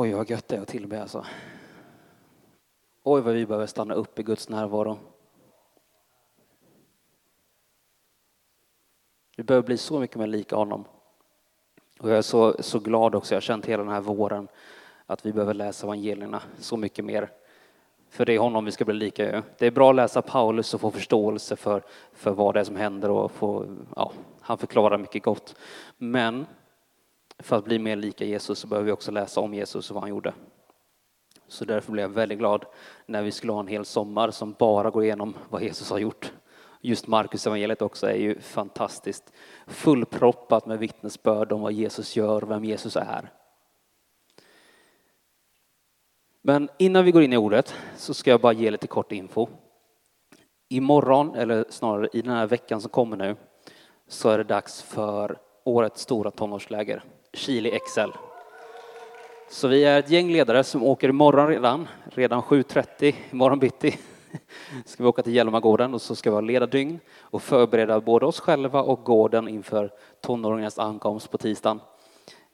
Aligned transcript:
Oj, 0.00 0.12
vad 0.12 0.30
gött 0.30 0.48
det 0.48 0.56
är 0.56 0.60
att 0.60 0.68
tillbe 0.68 1.02
alltså. 1.02 1.24
Oj, 3.02 3.20
vad 3.20 3.34
vi 3.34 3.46
behöver 3.46 3.66
stanna 3.66 3.94
upp 3.94 4.18
i 4.18 4.22
Guds 4.22 4.48
närvaro. 4.48 4.98
Vi 9.36 9.42
behöver 9.42 9.66
bli 9.66 9.76
så 9.76 10.00
mycket 10.00 10.16
mer 10.16 10.26
lika 10.26 10.56
honom. 10.56 10.84
Och 12.00 12.10
jag 12.10 12.18
är 12.18 12.22
så, 12.22 12.62
så 12.62 12.78
glad 12.78 13.14
också, 13.14 13.34
jag 13.34 13.36
har 13.36 13.40
känt 13.40 13.66
hela 13.66 13.82
den 13.82 13.92
här 13.92 14.00
våren 14.00 14.48
att 15.06 15.26
vi 15.26 15.32
behöver 15.32 15.54
läsa 15.54 15.86
evangelierna 15.86 16.42
så 16.58 16.76
mycket 16.76 17.04
mer. 17.04 17.30
För 18.08 18.24
det 18.24 18.34
är 18.34 18.38
honom 18.38 18.64
vi 18.64 18.72
ska 18.72 18.84
bli 18.84 18.94
lika 18.94 19.24
ju. 19.24 19.42
Det 19.58 19.66
är 19.66 19.70
bra 19.70 19.90
att 19.90 19.96
läsa 19.96 20.22
Paulus 20.22 20.74
och 20.74 20.80
få 20.80 20.90
förståelse 20.90 21.56
för, 21.56 21.82
för 22.12 22.30
vad 22.30 22.54
det 22.54 22.60
är 22.60 22.64
som 22.64 22.76
händer 22.76 23.10
och 23.10 23.30
få, 23.30 23.76
ja, 23.96 24.12
han 24.40 24.58
förklarar 24.58 24.98
mycket 24.98 25.22
gott. 25.22 25.54
Men 25.96 26.46
för 27.38 27.56
att 27.56 27.64
bli 27.64 27.78
mer 27.78 27.96
lika 27.96 28.24
Jesus 28.24 28.58
så 28.58 28.66
behöver 28.66 28.86
vi 28.86 28.92
också 28.92 29.10
läsa 29.10 29.40
om 29.40 29.54
Jesus 29.54 29.90
och 29.90 29.94
vad 29.94 30.02
han 30.02 30.10
gjorde. 30.10 30.34
Så 31.48 31.64
därför 31.64 31.92
blev 31.92 32.02
jag 32.02 32.08
väldigt 32.08 32.38
glad 32.38 32.64
när 33.06 33.22
vi 33.22 33.30
skulle 33.30 33.52
ha 33.52 33.60
en 33.60 33.66
hel 33.66 33.84
sommar 33.84 34.30
som 34.30 34.52
bara 34.58 34.90
går 34.90 35.04
igenom 35.04 35.34
vad 35.48 35.62
Jesus 35.62 35.90
har 35.90 35.98
gjort. 35.98 36.32
Just 36.80 37.06
Markus 37.06 37.46
evangeliet 37.46 37.82
också 37.82 38.06
är 38.06 38.16
ju 38.16 38.40
fantastiskt 38.40 39.32
fullproppat 39.66 40.66
med 40.66 40.78
vittnesbörd 40.78 41.52
om 41.52 41.60
vad 41.60 41.72
Jesus 41.72 42.16
gör 42.16 42.44
och 42.44 42.50
vem 42.50 42.64
Jesus 42.64 42.96
är. 42.96 43.32
Men 46.42 46.68
innan 46.78 47.04
vi 47.04 47.10
går 47.10 47.22
in 47.22 47.32
i 47.32 47.36
ordet 47.36 47.74
så 47.96 48.14
ska 48.14 48.30
jag 48.30 48.40
bara 48.40 48.52
ge 48.52 48.70
lite 48.70 48.86
kort 48.86 49.12
info. 49.12 49.48
Imorgon, 50.68 51.34
eller 51.34 51.64
snarare 51.68 52.08
i 52.12 52.22
den 52.22 52.32
här 52.32 52.46
veckan 52.46 52.80
som 52.80 52.90
kommer 52.90 53.16
nu, 53.16 53.36
så 54.08 54.28
är 54.28 54.38
det 54.38 54.44
dags 54.44 54.82
för 54.82 55.38
årets 55.64 56.00
stora 56.00 56.30
tonårsläger, 56.30 57.04
Chili 57.38 57.78
XL. 57.78 58.10
Så 59.50 59.68
vi 59.68 59.84
är 59.84 59.98
ett 59.98 60.10
gäng 60.10 60.30
ledare 60.30 60.64
som 60.64 60.82
åker 60.82 61.08
imorgon 61.08 61.48
redan, 61.48 61.88
redan 62.04 62.42
7.30 62.42 63.14
imorgon 63.30 63.58
bitti. 63.58 63.98
Ska 64.84 65.02
vi 65.02 65.08
åka 65.08 65.22
till 65.22 65.34
Hjälmagården 65.34 65.94
och 65.94 66.02
så 66.02 66.14
ska 66.14 66.30
vi 66.30 66.34
ha 66.34 66.40
ledardygn 66.40 67.00
och 67.20 67.42
förbereda 67.42 68.00
både 68.00 68.26
oss 68.26 68.40
själva 68.40 68.82
och 68.82 69.04
gården 69.04 69.48
inför 69.48 69.92
tonåringarnas 70.20 70.78
ankomst 70.78 71.30
på 71.30 71.38
tisdagen. 71.38 71.80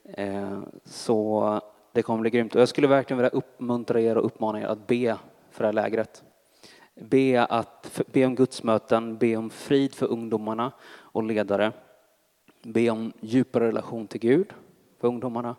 Eh, 0.04 0.60
så 0.84 1.60
det 1.92 2.02
kommer 2.02 2.20
bli 2.20 2.30
grymt 2.30 2.54
och 2.54 2.60
jag 2.60 2.68
skulle 2.68 2.86
verkligen 2.86 3.18
vilja 3.18 3.30
uppmuntra 3.30 4.00
er 4.00 4.16
och 4.16 4.26
uppmana 4.26 4.60
er 4.60 4.66
att 4.66 4.86
be 4.86 5.16
för 5.50 5.62
det 5.62 5.68
här 5.68 5.72
lägret. 5.72 6.22
Be, 6.94 7.44
att, 7.44 8.00
be 8.12 8.26
om 8.26 8.34
gudsmöten, 8.34 9.18
be 9.18 9.36
om 9.36 9.50
frid 9.50 9.94
för 9.94 10.06
ungdomarna 10.06 10.72
och 10.96 11.22
ledare. 11.22 11.72
Be 12.62 12.90
om 12.90 13.12
djupare 13.20 13.68
relation 13.68 14.06
till 14.06 14.20
Gud 14.20 14.52
för 15.04 15.08
ungdomarna 15.08 15.56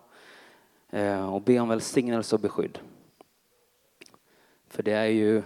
eh, 0.90 1.34
och 1.34 1.42
be 1.42 1.60
om 1.60 1.68
välsignelse 1.68 2.36
och 2.36 2.40
beskydd. 2.40 2.78
För 4.68 4.82
det 4.82 4.92
är 4.92 5.06
ju 5.06 5.42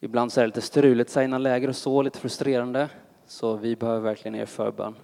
Ibland 0.00 0.32
så 0.32 0.40
är 0.40 0.42
det 0.42 0.48
lite 0.48 0.60
struligt 0.60 1.10
sig 1.10 1.24
innan 1.24 1.42
läger 1.42 1.68
och 1.68 1.76
så, 1.76 2.02
lite 2.02 2.18
frustrerande. 2.18 2.88
Så 3.26 3.56
vi 3.56 3.76
behöver 3.76 4.00
verkligen 4.00 4.34
er 4.34 4.46
förbön. 4.46 4.94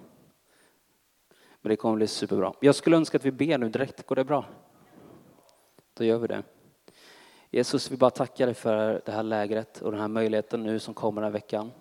Men 1.61 1.69
det 1.69 1.75
kommer 1.75 1.95
bli 1.95 2.07
superbra. 2.07 2.53
Jag 2.59 2.75
skulle 2.75 2.97
önska 2.97 3.17
att 3.17 3.25
vi 3.25 3.31
ber 3.31 3.57
nu 3.57 3.69
direkt. 3.69 4.05
Går 4.05 4.15
det 4.15 4.23
bra? 4.23 4.45
Då 5.93 6.03
gör 6.03 6.17
vi 6.17 6.27
det. 6.27 6.43
Jesus, 7.51 7.91
vi 7.91 7.97
bara 7.97 8.09
tackar 8.09 8.45
dig 8.45 8.55
för 8.55 9.01
det 9.05 9.11
här 9.11 9.23
lägret 9.23 9.81
och 9.81 9.91
den 9.91 10.01
här 10.01 10.07
möjligheten 10.07 10.63
nu 10.63 10.79
som 10.79 10.93
kommer 10.93 11.21
den 11.21 11.31
här 11.31 11.39
veckan. 11.39 11.71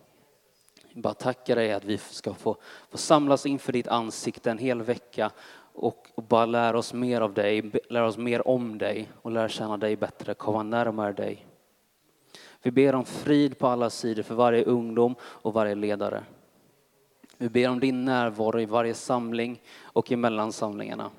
Jag 0.95 1.03
bara 1.03 1.15
tackar 1.15 1.57
dig 1.57 1.73
att 1.73 1.85
vi 1.85 1.99
ska 1.99 2.35
få, 2.35 2.57
få 2.91 2.99
samlas 2.99 3.47
inför 3.47 3.73
ditt 3.73 3.89
ansikte 3.89 4.51
en 4.51 4.59
hel 4.59 4.83
vecka 4.83 5.31
och, 5.73 6.09
och, 6.15 6.23
bara 6.23 6.47
lära 6.47 6.79
oss 6.79 6.95
mer 6.95 7.21
av 7.21 7.35
dig, 7.35 7.73
lära 7.91 8.07
oss 8.07 8.19
mer 8.19 8.49
om 8.49 8.79
dig 8.79 9.09
och 9.23 9.31
lära 9.31 9.49
känna 9.49 9.77
dig 9.77 9.97
bättre, 9.97 10.35
komma 10.35 10.63
närmare 10.63 11.13
dig. 11.13 11.47
Vi 12.63 12.71
ber 12.71 12.95
om 12.95 13.05
frid 13.05 13.59
på 13.59 13.67
alla 13.67 13.91
sidor 13.91 14.23
för 14.23 14.35
varje 14.35 14.65
ungdom 14.65 15.15
och 15.23 15.53
varje 15.53 15.75
ledare. 15.75 16.25
Vi 17.39 17.49
ber 17.49 17.69
om 17.69 17.81
din 17.81 18.05
närvaro 18.05 18.61
i 18.61 18.67
varje 18.67 18.95
samling 18.95 19.63
och 19.83 20.13
i 20.13 20.17
mellansamlingarna. 20.17 21.11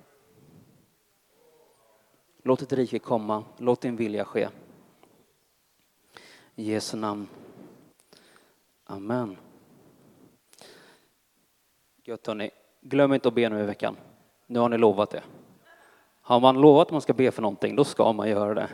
Låt 2.43 2.59
ditt 2.59 2.73
rike 2.73 2.99
komma, 2.99 3.43
låt 3.57 3.81
din 3.81 3.95
vilja 3.95 4.25
ske. 4.25 4.49
I 6.55 6.71
Jesu 6.71 6.97
namn. 6.97 7.27
Amen. 8.85 9.37
Gött 12.05 12.27
hörni. 12.27 12.51
Glöm 12.81 13.13
inte 13.13 13.27
att 13.27 13.33
be 13.33 13.49
nu 13.49 13.59
i 13.59 13.65
veckan. 13.65 13.97
Nu 14.47 14.59
har 14.59 14.69
ni 14.69 14.77
lovat 14.77 15.09
det. 15.09 15.23
Har 16.21 16.39
man 16.39 16.61
lovat 16.61 16.87
att 16.87 16.91
man 16.91 17.01
ska 17.01 17.13
be 17.13 17.31
för 17.31 17.41
någonting, 17.41 17.75
då 17.75 17.83
ska 17.83 18.13
man 18.13 18.29
göra 18.29 18.53
det. 18.53 18.69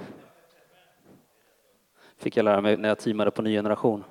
Fick 2.17 2.37
jag 2.37 2.43
lära 2.43 2.61
mig 2.61 2.77
när 2.77 2.89
jag 2.89 2.99
teamade 2.99 3.31
på 3.31 3.41
Ny 3.41 3.55
Generation. 3.55 4.03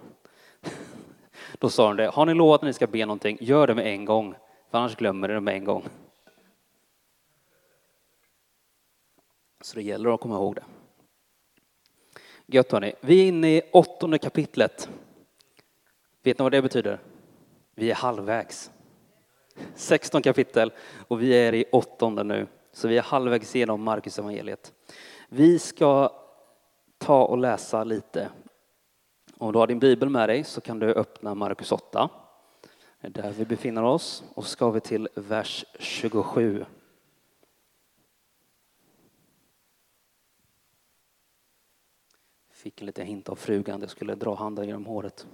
Då 1.59 1.71
sa 1.71 1.89
de 1.89 1.97
det, 1.97 2.09
har 2.09 2.27
ni 2.27 2.35
lovat 2.35 2.61
att 2.61 2.67
ni 2.67 2.73
ska 2.73 2.87
be 2.87 3.07
någonting, 3.07 3.39
gör 3.41 3.67
det 3.67 3.75
med 3.75 3.87
en 3.87 4.05
gång, 4.05 4.35
för 4.71 4.79
annars 4.79 4.97
glömmer 4.97 5.29
ni 5.29 5.35
det 5.35 5.41
med 5.41 5.55
en 5.55 5.65
gång. 5.65 5.85
Så 9.61 9.77
det 9.77 9.83
gäller 9.83 10.15
att 10.15 10.21
komma 10.21 10.35
ihåg 10.35 10.55
det. 10.55 10.65
Gött 12.47 12.73
hörni, 12.73 12.93
vi 13.01 13.23
är 13.23 13.29
inne 13.29 13.57
i 13.57 13.63
åttonde 13.73 14.19
kapitlet. 14.19 14.89
Vet 16.23 16.39
ni 16.39 16.43
vad 16.43 16.53
det 16.53 16.63
betyder? 16.63 16.99
Vi 17.75 17.91
är 17.91 17.95
halvvägs. 17.95 18.71
16 19.75 20.23
kapitel 20.23 20.73
och 21.09 21.23
vi 21.23 21.33
är 21.33 21.55
i 21.55 21.65
åttonde 21.73 22.25
nu. 22.25 22.47
Så 22.73 22.89
vi 22.89 22.99
är 22.99 23.03
halvvägs 23.03 23.57
igenom 23.57 23.83
Markus 23.83 24.19
evangeliet. 24.19 24.73
Vi 25.29 25.59
ska 25.59 26.13
ta 26.99 27.25
och 27.25 27.39
läsa 27.39 27.85
lite 27.85 28.31
om 29.39 29.53
du 29.53 29.59
har 29.59 29.67
din 29.67 29.79
bibel 29.79 30.09
med 30.09 30.29
dig 30.29 30.45
så 30.45 30.61
kan 30.61 30.79
du 30.79 30.95
öppna 30.95 31.35
Markus 31.35 31.73
8. 31.73 32.09
Det 33.01 33.07
är 33.07 33.11
där 33.11 33.33
vi 33.33 33.45
befinner 33.45 33.83
oss 33.83 34.25
och 34.35 34.45
så 34.45 34.51
ska 34.51 34.71
vi 34.71 34.81
till 34.81 35.09
vers 35.15 35.65
27. 35.79 36.65
Fick 42.51 42.81
en 42.81 42.87
liten 42.87 43.07
hint 43.07 43.29
av 43.29 43.35
frugan, 43.35 43.81
det 43.81 43.89
skulle 43.89 44.15
dra 44.15 44.35
handen 44.35 44.67
genom 44.67 44.87
håret. 44.87 45.27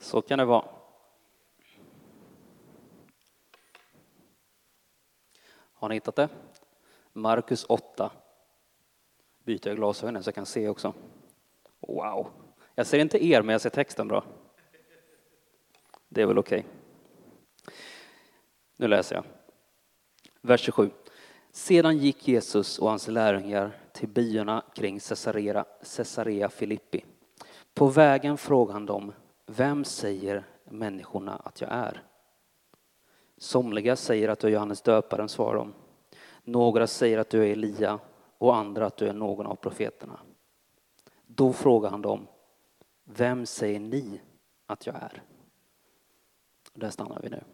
Så 0.00 0.22
kan 0.22 0.38
det 0.38 0.44
vara. 0.44 0.64
Har 5.52 5.88
ni 5.88 5.94
hittat 5.94 6.16
det? 6.16 6.28
Markus 7.12 7.64
8. 7.68 8.10
Byter 9.44 9.68
jag 9.68 9.76
glasögonen 9.76 10.22
så 10.22 10.28
jag 10.28 10.34
kan 10.34 10.46
se 10.46 10.68
också. 10.68 10.94
Wow! 11.80 12.30
Jag 12.74 12.86
ser 12.86 12.98
inte 12.98 13.24
er, 13.24 13.42
men 13.42 13.52
jag 13.52 13.60
ser 13.60 13.70
texten 13.70 14.08
bra. 14.08 14.24
Det 16.08 16.22
är 16.22 16.26
väl 16.26 16.38
okej. 16.38 16.58
Okay. 16.58 17.74
Nu 18.76 18.88
läser 18.88 19.14
jag. 19.14 19.24
Vers 20.40 20.60
27. 20.60 20.90
Sedan 21.50 21.98
gick 21.98 22.28
Jesus 22.28 22.78
och 22.78 22.88
hans 22.88 23.08
lärjungar 23.08 23.72
till 23.92 24.08
byarna 24.08 24.64
kring 24.74 25.00
Caesarea, 25.00 25.64
Caesarea 25.96 26.48
Filippi. 26.48 27.04
På 27.74 27.86
vägen 27.86 28.38
frågade 28.38 28.72
han 28.72 28.86
dem, 28.86 29.12
vem 29.50 29.84
säger 29.84 30.44
människorna 30.64 31.36
att 31.36 31.60
jag 31.60 31.70
är? 31.72 32.02
Somliga 33.36 33.96
säger 33.96 34.28
att 34.28 34.38
du 34.38 34.46
är 34.46 34.52
Johannes 34.52 34.82
döparen, 34.82 35.28
svarar 35.28 35.56
de. 35.56 35.74
Några 36.44 36.86
säger 36.86 37.18
att 37.18 37.30
du 37.30 37.42
är 37.42 37.52
Elia 37.52 37.98
och 38.38 38.56
andra 38.56 38.86
att 38.86 38.96
du 38.96 39.08
är 39.08 39.12
någon 39.12 39.46
av 39.46 39.54
profeterna. 39.54 40.20
Då 41.26 41.52
frågar 41.52 41.90
han 41.90 42.02
dem, 42.02 42.26
vem 43.04 43.46
säger 43.46 43.80
ni 43.80 44.20
att 44.66 44.86
jag 44.86 44.96
är? 44.96 45.22
Där 46.72 46.90
stannar 46.90 47.20
vi 47.22 47.28
nu. 47.28 47.44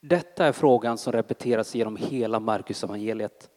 Detta 0.00 0.46
är 0.46 0.52
frågan 0.52 0.98
som 0.98 1.12
repeteras 1.12 1.74
genom 1.74 1.96
hela 1.96 2.40
Markus 2.40 2.84
evangeliet. 2.84 3.50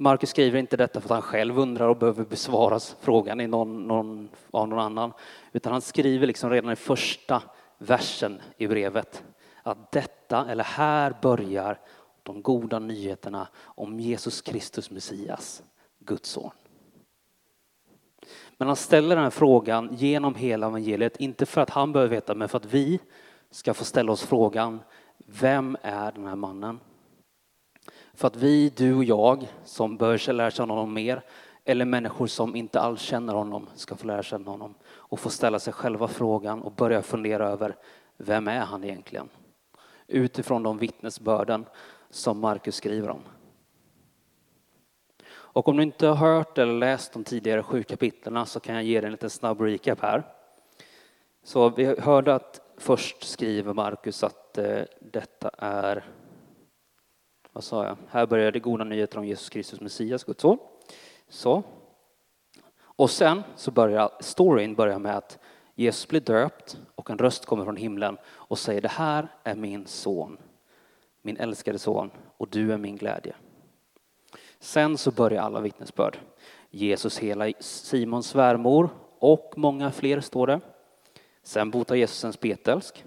Markus 0.00 0.30
skriver 0.30 0.58
inte 0.58 0.76
detta 0.76 1.00
för 1.00 1.06
att 1.06 1.22
han 1.22 1.22
själv 1.22 1.58
undrar 1.58 1.88
och 1.88 1.96
behöver 1.96 2.24
besvaras 2.24 2.96
frågan 3.00 3.40
i 3.40 3.46
någon, 3.46 3.86
någon, 3.86 4.28
av 4.50 4.68
någon 4.68 4.78
annan, 4.78 5.12
utan 5.52 5.72
han 5.72 5.82
skriver 5.82 6.26
liksom 6.26 6.50
redan 6.50 6.72
i 6.72 6.76
första 6.76 7.42
versen 7.78 8.40
i 8.56 8.66
brevet 8.66 9.24
att 9.62 9.92
detta, 9.92 10.50
eller 10.50 10.64
här 10.64 11.14
börjar 11.22 11.78
de 12.22 12.42
goda 12.42 12.78
nyheterna 12.78 13.48
om 13.58 14.00
Jesus 14.00 14.42
Kristus 14.42 14.90
Messias, 14.90 15.62
Guds 15.98 16.30
son. 16.30 16.50
Men 18.56 18.68
han 18.68 18.76
ställer 18.76 19.14
den 19.14 19.24
här 19.24 19.30
frågan 19.30 19.94
genom 19.96 20.34
hela 20.34 20.66
evangeliet, 20.66 21.16
inte 21.16 21.46
för 21.46 21.60
att 21.60 21.70
han 21.70 21.92
behöver 21.92 22.14
veta, 22.14 22.34
men 22.34 22.48
för 22.48 22.56
att 22.56 22.74
vi 22.74 23.00
ska 23.50 23.74
få 23.74 23.84
ställa 23.84 24.12
oss 24.12 24.22
frågan, 24.22 24.80
vem 25.26 25.76
är 25.82 26.12
den 26.12 26.26
här 26.26 26.36
mannen? 26.36 26.80
För 28.18 28.26
att 28.26 28.36
vi, 28.36 28.72
du 28.76 28.94
och 28.94 29.04
jag, 29.04 29.48
som 29.64 29.96
bör 29.96 30.32
lära 30.32 30.50
känna 30.50 30.74
honom 30.74 30.94
mer, 30.94 31.22
eller 31.64 31.84
människor 31.84 32.26
som 32.26 32.56
inte 32.56 32.80
alls 32.80 33.00
känner 33.00 33.34
honom 33.34 33.66
ska 33.74 33.96
få 33.96 34.06
lära 34.06 34.22
känna 34.22 34.50
honom 34.50 34.74
och 34.88 35.20
få 35.20 35.30
ställa 35.30 35.58
sig 35.58 35.72
själva 35.72 36.08
frågan 36.08 36.62
och 36.62 36.72
börja 36.72 37.02
fundera 37.02 37.48
över 37.48 37.76
vem 38.16 38.48
är 38.48 38.60
han 38.60 38.84
egentligen? 38.84 39.28
Utifrån 40.06 40.62
de 40.62 40.78
vittnesbörden 40.78 41.64
som 42.10 42.40
Markus 42.40 42.74
skriver 42.74 43.10
om. 43.10 43.20
Och 45.30 45.68
om 45.68 45.76
du 45.76 45.82
inte 45.82 46.06
har 46.06 46.14
hört 46.14 46.58
eller 46.58 46.72
läst 46.72 47.12
de 47.12 47.24
tidigare 47.24 47.62
sju 47.62 47.82
kapitlen 47.82 48.46
så 48.46 48.60
kan 48.60 48.74
jag 48.74 48.84
ge 48.84 49.00
dig 49.00 49.06
en 49.06 49.12
liten 49.12 49.30
snabb 49.30 49.60
recap 49.60 50.00
här. 50.00 50.22
Så 51.42 51.68
vi 51.68 52.00
hörde 52.00 52.34
att 52.34 52.60
först 52.76 53.24
skriver 53.24 53.72
Markus 53.72 54.24
att 54.24 54.58
eh, 54.58 54.82
detta 55.00 55.50
är, 55.58 56.04
vad 57.58 57.64
sa 57.64 57.84
jag, 57.84 57.96
här 58.10 58.26
börjar 58.26 58.52
det 58.52 58.60
goda 58.60 58.84
nyheter 58.84 59.18
om 59.18 59.24
Jesus 59.24 59.48
Kristus 59.48 59.80
Messias, 59.80 60.24
Guds 60.24 60.42
son. 60.42 60.58
Så. 61.28 61.62
Och 62.80 63.10
sen 63.10 63.42
så 63.56 63.70
börjar 63.70 64.10
storyn 64.20 64.74
börja 64.74 64.98
med 64.98 65.16
att 65.16 65.38
Jesus 65.74 66.08
blir 66.08 66.20
döpt 66.20 66.80
och 66.94 67.10
en 67.10 67.18
röst 67.18 67.46
kommer 67.46 67.64
från 67.64 67.76
himlen 67.76 68.16
och 68.26 68.58
säger 68.58 68.80
det 68.80 68.88
här 68.88 69.28
är 69.44 69.54
min 69.54 69.86
son, 69.86 70.38
min 71.22 71.36
älskade 71.36 71.78
son 71.78 72.10
och 72.36 72.48
du 72.48 72.72
är 72.72 72.78
min 72.78 72.96
glädje. 72.96 73.34
Sen 74.58 74.98
så 74.98 75.10
börjar 75.10 75.42
alla 75.42 75.60
vittnesbörd. 75.60 76.18
Jesus 76.70 77.18
hela 77.18 77.52
Simons 77.60 78.26
svärmor 78.26 78.90
och 79.18 79.52
många 79.56 79.90
fler 79.90 80.20
står 80.20 80.46
det. 80.46 80.60
Sen 81.42 81.70
botar 81.70 81.94
Jesus 81.94 82.24
en 82.24 82.32
spetälsk. 82.32 83.04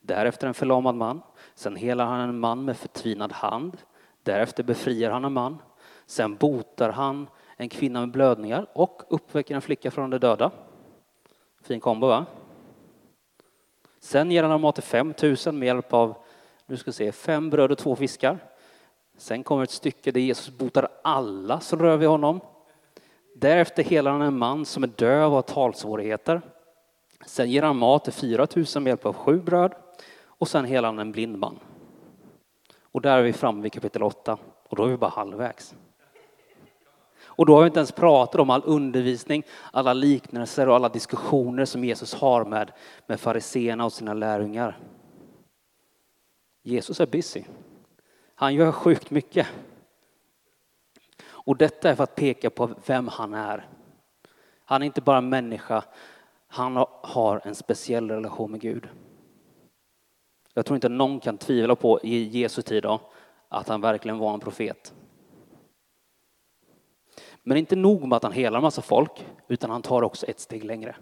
Därefter 0.00 0.46
en 0.46 0.54
förlamad 0.54 0.94
man. 0.94 1.22
Sen 1.54 1.76
helar 1.76 2.06
han 2.06 2.20
en 2.20 2.38
man 2.38 2.64
med 2.64 2.76
förtvinad 2.76 3.32
hand. 3.32 3.76
Därefter 4.28 4.62
befriar 4.62 5.10
han 5.10 5.24
en 5.24 5.32
man. 5.32 5.58
Sen 6.06 6.36
botar 6.36 6.90
han 6.90 7.28
en 7.56 7.68
kvinna 7.68 8.00
med 8.00 8.10
blödningar 8.10 8.66
och 8.72 9.02
uppväcker 9.08 9.54
en 9.54 9.62
flicka 9.62 9.90
från 9.90 10.10
de 10.10 10.18
döda. 10.18 10.50
Fin 11.62 11.80
kombo 11.80 12.06
va? 12.06 12.26
Sen 14.00 14.30
ger 14.30 14.44
han 14.44 14.60
mat 14.60 14.74
till 14.74 14.84
5 14.84 15.14
000 15.46 15.54
med 15.54 15.66
hjälp 15.66 15.92
av 15.92 16.16
nu 16.66 16.76
ska 16.76 16.92
se, 16.92 17.12
fem 17.12 17.50
bröd 17.50 17.72
och 17.72 17.78
två 17.78 17.96
fiskar. 17.96 18.38
Sen 19.16 19.42
kommer 19.42 19.62
ett 19.62 19.70
stycke 19.70 20.10
där 20.10 20.20
Jesus 20.20 20.58
botar 20.58 20.88
alla 21.02 21.60
som 21.60 21.78
rör 21.78 21.96
vid 21.96 22.08
honom. 22.08 22.40
Därefter 23.36 23.82
helar 23.82 24.10
han 24.10 24.22
en 24.22 24.38
man 24.38 24.64
som 24.64 24.82
är 24.82 24.90
döv 24.96 25.24
och 25.24 25.34
har 25.34 25.42
talsvårigheter. 25.42 26.42
Sen 27.26 27.50
ger 27.50 27.62
han 27.62 27.76
mat 27.76 28.04
till 28.04 28.12
4 28.12 28.46
000 28.56 28.66
med 28.74 28.86
hjälp 28.86 29.06
av 29.06 29.12
sju 29.12 29.40
bröd 29.40 29.72
och 30.24 30.48
sen 30.48 30.64
helar 30.64 30.88
han 30.88 30.98
en 30.98 31.12
blind 31.12 31.38
man. 31.38 31.58
Och 32.98 33.02
där 33.02 33.18
är 33.18 33.22
vi 33.22 33.32
framme 33.32 33.62
vid 33.62 33.72
kapitel 33.72 34.02
8 34.02 34.38
och 34.68 34.76
då 34.76 34.84
är 34.84 34.88
vi 34.88 34.96
bara 34.96 35.10
halvvägs. 35.10 35.74
Och 37.22 37.46
då 37.46 37.54
har 37.54 37.60
vi 37.60 37.66
inte 37.66 37.78
ens 37.78 37.92
pratat 37.92 38.40
om 38.40 38.50
all 38.50 38.62
undervisning, 38.64 39.42
alla 39.72 39.92
liknelser 39.92 40.68
och 40.68 40.74
alla 40.74 40.88
diskussioner 40.88 41.64
som 41.64 41.84
Jesus 41.84 42.14
har 42.14 42.44
med, 42.44 42.72
med 43.06 43.20
fariseerna 43.20 43.84
och 43.84 43.92
sina 43.92 44.14
lärjungar. 44.14 44.78
Jesus 46.62 47.00
är 47.00 47.06
busy. 47.06 47.44
Han 48.34 48.54
gör 48.54 48.72
sjukt 48.72 49.10
mycket. 49.10 49.46
Och 51.26 51.56
detta 51.56 51.90
är 51.90 51.94
för 51.94 52.04
att 52.04 52.14
peka 52.14 52.50
på 52.50 52.70
vem 52.86 53.08
han 53.08 53.34
är. 53.34 53.68
Han 54.64 54.82
är 54.82 54.86
inte 54.86 55.00
bara 55.00 55.20
människa, 55.20 55.84
han 56.48 56.86
har 57.02 57.40
en 57.44 57.54
speciell 57.54 58.10
relation 58.10 58.50
med 58.50 58.60
Gud. 58.60 58.88
Jag 60.58 60.66
tror 60.66 60.74
inte 60.74 60.88
någon 60.88 61.20
kan 61.20 61.38
tvivla 61.38 61.76
på 61.76 62.00
i 62.02 62.22
Jesu 62.22 62.62
tid 62.62 62.82
då, 62.82 63.00
att 63.48 63.68
han 63.68 63.80
verkligen 63.80 64.18
var 64.18 64.34
en 64.34 64.40
profet. 64.40 64.94
Men 67.42 67.56
inte 67.56 67.76
nog 67.76 68.08
med 68.08 68.16
att 68.16 68.22
han 68.22 68.32
helar 68.32 68.58
en 68.58 68.62
massa 68.62 68.82
folk, 68.82 69.26
utan 69.48 69.70
han 69.70 69.82
tar 69.82 70.02
också 70.02 70.26
ett 70.26 70.40
steg 70.40 70.64
längre. 70.64 70.96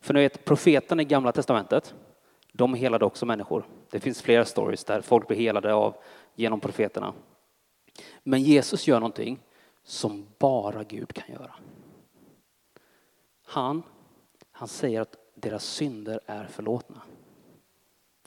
För 0.00 0.14
ni 0.14 0.20
vet, 0.20 0.44
profeterna 0.44 1.02
i 1.02 1.04
Gamla 1.04 1.32
Testamentet, 1.32 1.94
de 2.52 2.74
helade 2.74 3.04
också 3.04 3.26
människor. 3.26 3.66
Det 3.90 4.00
finns 4.00 4.22
flera 4.22 4.44
stories 4.44 4.84
där 4.84 5.00
folk 5.00 5.28
blir 5.28 5.38
helade 5.38 5.74
av 5.74 5.96
genom 6.34 6.60
profeterna. 6.60 7.14
Men 8.22 8.42
Jesus 8.42 8.86
gör 8.86 9.00
någonting 9.00 9.38
som 9.82 10.26
bara 10.38 10.84
Gud 10.84 11.12
kan 11.12 11.34
göra. 11.34 11.54
Han, 13.46 13.82
han 14.52 14.68
säger 14.68 15.00
att 15.00 15.16
deras 15.34 15.64
synder 15.64 16.20
är 16.26 16.44
förlåtna. 16.44 17.02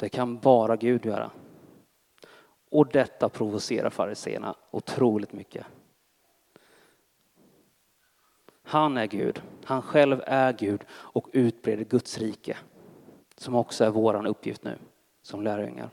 Det 0.02 0.10
kan 0.10 0.40
bara 0.40 0.76
Gud 0.76 1.06
göra. 1.06 1.32
Och 2.72 2.88
detta 2.88 3.30
provocerar 3.30 3.90
fariseerna 3.90 4.56
otroligt 4.72 5.34
mycket. 5.34 5.66
Han 8.64 8.98
är 8.98 9.06
Gud, 9.06 9.42
han 9.64 9.82
själv 9.82 10.22
är 10.26 10.54
Gud 10.54 10.86
och 10.92 11.28
utbreder 11.34 11.84
Guds 11.84 12.18
rike 12.18 12.58
som 13.38 13.56
också 13.56 13.86
är 13.86 13.90
vår 13.90 14.28
uppgift 14.28 14.64
nu 14.64 14.78
som 15.22 15.42
lärjungar. 15.42 15.90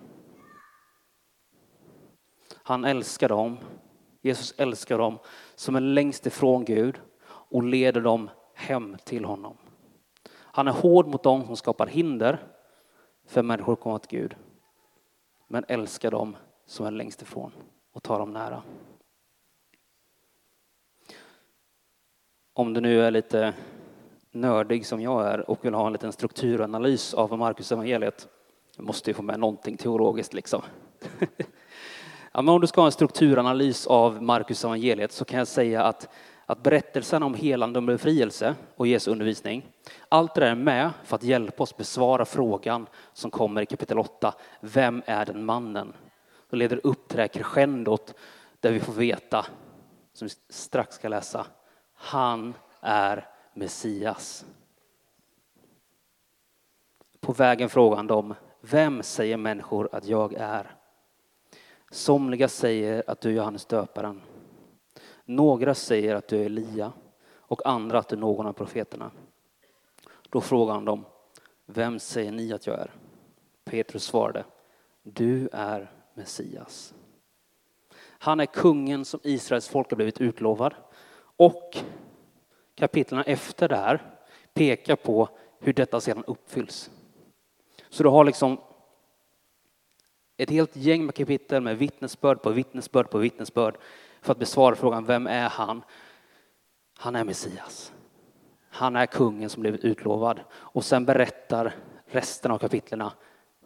Han 2.62 2.84
älskar 2.84 3.28
dem, 3.28 3.58
Jesus 4.20 4.54
älskar 4.58 4.98
dem 4.98 5.18
som 5.54 5.76
är 5.76 5.80
längst 5.80 6.26
ifrån 6.26 6.64
Gud 6.64 7.00
och 7.26 7.62
leder 7.62 8.00
dem 8.00 8.30
hem 8.54 8.96
till 9.04 9.24
honom. 9.24 9.56
Han 10.30 10.68
är 10.68 10.72
hård 10.72 11.06
mot 11.06 11.22
dem 11.22 11.46
som 11.46 11.56
skapar 11.56 11.86
hinder 11.86 12.57
för 13.28 13.42
människor 13.42 13.72
att 13.72 13.80
komma 13.80 13.98
till 13.98 14.18
Gud, 14.18 14.36
men 15.48 15.64
älskar 15.68 16.10
dem 16.10 16.36
som 16.66 16.86
är 16.86 16.90
längst 16.90 17.22
ifrån 17.22 17.52
och 17.92 18.02
tar 18.02 18.18
dem 18.18 18.32
nära. 18.32 18.62
Om 22.52 22.74
du 22.74 22.80
nu 22.80 23.02
är 23.02 23.10
lite 23.10 23.54
nördig 24.30 24.86
som 24.86 25.00
jag 25.00 25.26
är 25.26 25.50
och 25.50 25.64
vill 25.64 25.74
ha 25.74 25.86
en 25.86 25.92
liten 25.92 26.12
strukturanalys 26.12 27.14
av 27.14 27.38
Markus 27.38 27.72
evangeliet. 27.72 28.28
Jag 28.76 28.86
måste 28.86 29.10
ju 29.10 29.14
få 29.14 29.22
med 29.22 29.40
någonting 29.40 29.76
teologiskt 29.76 30.34
liksom. 30.34 30.62
ja, 32.32 32.42
men 32.42 32.48
om 32.48 32.60
du 32.60 32.66
ska 32.66 32.80
ha 32.80 32.86
en 32.86 32.92
strukturanalys 32.92 33.86
av 33.86 34.22
Markus 34.22 34.64
evangeliet 34.64 35.12
så 35.12 35.24
kan 35.24 35.38
jag 35.38 35.48
säga 35.48 35.82
att, 35.82 36.08
att 36.48 36.62
berättelsen 36.62 37.22
om 37.22 37.34
helande 37.34 37.78
och 37.78 37.82
befrielse 37.82 38.54
och 38.76 38.86
Jesu 38.86 39.10
undervisning, 39.10 39.66
allt 40.08 40.34
det 40.34 40.40
där 40.40 40.50
är 40.50 40.54
med 40.54 40.90
för 41.04 41.16
att 41.16 41.22
hjälpa 41.22 41.62
oss 41.62 41.76
besvara 41.76 42.24
frågan 42.24 42.86
som 43.12 43.30
kommer 43.30 43.62
i 43.62 43.66
kapitel 43.66 43.98
8. 43.98 44.34
Vem 44.60 45.02
är 45.06 45.26
den 45.26 45.44
mannen? 45.44 45.92
Det 46.50 46.56
leder 46.56 46.86
upp 46.86 47.08
till 47.08 47.16
det 47.16 47.22
här 47.22 47.28
crescendot 47.28 48.14
där 48.60 48.72
vi 48.72 48.80
får 48.80 48.92
veta, 48.92 49.46
som 50.12 50.28
vi 50.28 50.34
strax 50.48 50.94
ska 50.94 51.08
läsa, 51.08 51.46
han 51.94 52.54
är 52.80 53.28
Messias. 53.54 54.44
På 57.20 57.32
vägen 57.32 57.68
frågar 57.68 57.96
han 57.96 58.06
dem, 58.06 58.34
vem 58.60 59.02
säger 59.02 59.36
människor 59.36 59.88
att 59.92 60.04
jag 60.04 60.34
är? 60.34 60.76
Somliga 61.90 62.48
säger 62.48 63.02
att 63.06 63.20
du 63.20 63.28
är 63.28 63.34
Johannes 63.34 63.66
döparen. 63.66 64.20
Några 65.30 65.74
säger 65.74 66.14
att 66.14 66.28
du 66.28 66.40
är 66.40 66.46
Elia 66.46 66.92
och 67.36 67.66
andra 67.66 67.98
att 67.98 68.08
du 68.08 68.16
är 68.16 68.20
någon 68.20 68.46
av 68.46 68.52
profeterna. 68.52 69.10
Då 70.28 70.40
frågade 70.40 70.72
han 70.76 70.84
dem, 70.84 71.04
vem 71.66 71.98
säger 71.98 72.32
ni 72.32 72.52
att 72.52 72.66
jag 72.66 72.78
är? 72.78 72.90
Petrus 73.64 74.04
svarade, 74.04 74.44
du 75.02 75.48
är 75.52 75.92
Messias. 76.14 76.94
Han 78.00 78.40
är 78.40 78.46
kungen 78.46 79.04
som 79.04 79.20
Israels 79.22 79.68
folk 79.68 79.90
har 79.90 79.96
blivit 79.96 80.20
utlovad 80.20 80.74
och 81.36 81.78
kapitlen 82.74 83.24
efter 83.26 83.68
det 83.68 83.76
här 83.76 84.02
pekar 84.54 84.96
på 84.96 85.28
hur 85.60 85.72
detta 85.72 86.00
sedan 86.00 86.24
uppfylls. 86.26 86.90
Så 87.88 88.02
du 88.02 88.08
har 88.08 88.24
liksom 88.24 88.60
ett 90.36 90.50
helt 90.50 90.76
gäng 90.76 91.06
med 91.06 91.14
kapitel 91.14 91.62
med 91.62 91.78
vittnesbörd 91.78 92.42
på 92.42 92.50
vittnesbörd 92.50 93.10
på 93.10 93.18
vittnesbörd 93.18 93.78
för 94.20 94.32
att 94.32 94.38
besvara 94.38 94.76
frågan 94.76 95.04
vem 95.04 95.26
är 95.26 95.48
han? 95.48 95.82
Han 96.98 97.16
är 97.16 97.24
Messias. 97.24 97.92
Han 98.70 98.96
är 98.96 99.06
kungen 99.06 99.50
som 99.50 99.60
blivit 99.60 99.84
utlovad 99.84 100.40
och 100.52 100.84
sen 100.84 101.04
berättar 101.04 101.74
resten 102.06 102.50
av 102.50 102.58
kapitlerna 102.58 103.12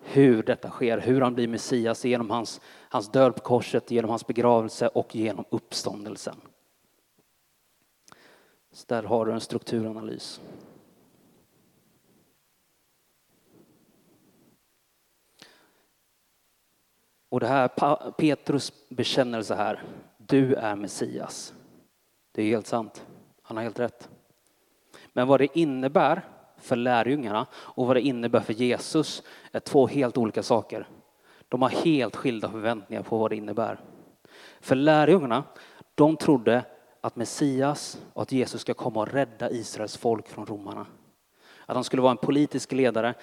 hur 0.04 0.42
detta 0.42 0.70
sker, 0.70 0.98
hur 0.98 1.20
han 1.20 1.34
blir 1.34 1.48
Messias 1.48 2.04
genom 2.04 2.30
hans, 2.30 2.60
hans 2.88 3.08
död 3.08 3.34
på 3.34 3.40
korset, 3.40 3.90
genom 3.90 4.10
hans 4.10 4.26
begravelse 4.26 4.88
och 4.88 5.14
genom 5.14 5.44
uppståndelsen. 5.50 6.36
Så 8.72 8.84
där 8.88 9.02
har 9.02 9.26
du 9.26 9.32
en 9.32 9.40
strukturanalys. 9.40 10.40
Och 17.28 17.40
det 17.40 17.46
här 17.46 17.68
Petrus 18.10 18.72
bekännelse 18.88 19.54
här, 19.54 19.82
du 20.32 20.54
är 20.54 20.76
Messias. 20.76 21.54
Det 22.32 22.42
är 22.42 22.46
helt 22.46 22.66
sant. 22.66 23.06
Han 23.42 23.56
har 23.56 23.64
helt 23.64 23.80
rätt. 23.80 24.08
Men 25.12 25.28
vad 25.28 25.40
det 25.40 25.58
innebär 25.58 26.22
för 26.56 26.76
lärjungarna 26.76 27.46
och 27.54 27.86
vad 27.86 27.96
det 27.96 28.00
innebär 28.00 28.40
för 28.40 28.52
Jesus 28.52 29.22
är 29.52 29.60
två 29.60 29.86
helt 29.86 30.18
olika 30.18 30.42
saker. 30.42 30.88
De 31.48 31.62
har 31.62 31.68
helt 31.68 32.16
skilda 32.16 32.50
förväntningar 32.50 33.02
på 33.02 33.18
vad 33.18 33.30
det 33.30 33.36
innebär. 33.36 33.80
För 34.60 34.74
lärjungarna, 34.74 35.44
de 35.94 36.16
trodde 36.16 36.64
att 37.00 37.16
Messias 37.16 38.00
och 38.12 38.22
att 38.22 38.32
Jesus 38.32 38.60
ska 38.60 38.74
komma 38.74 39.00
och 39.00 39.12
rädda 39.12 39.50
Israels 39.50 39.96
folk 39.96 40.28
från 40.28 40.46
romarna. 40.46 40.86
Att 41.66 41.74
han 41.74 41.84
skulle 41.84 42.02
vara 42.02 42.12
en 42.12 42.16
politisk 42.16 42.72
ledare 42.72 43.14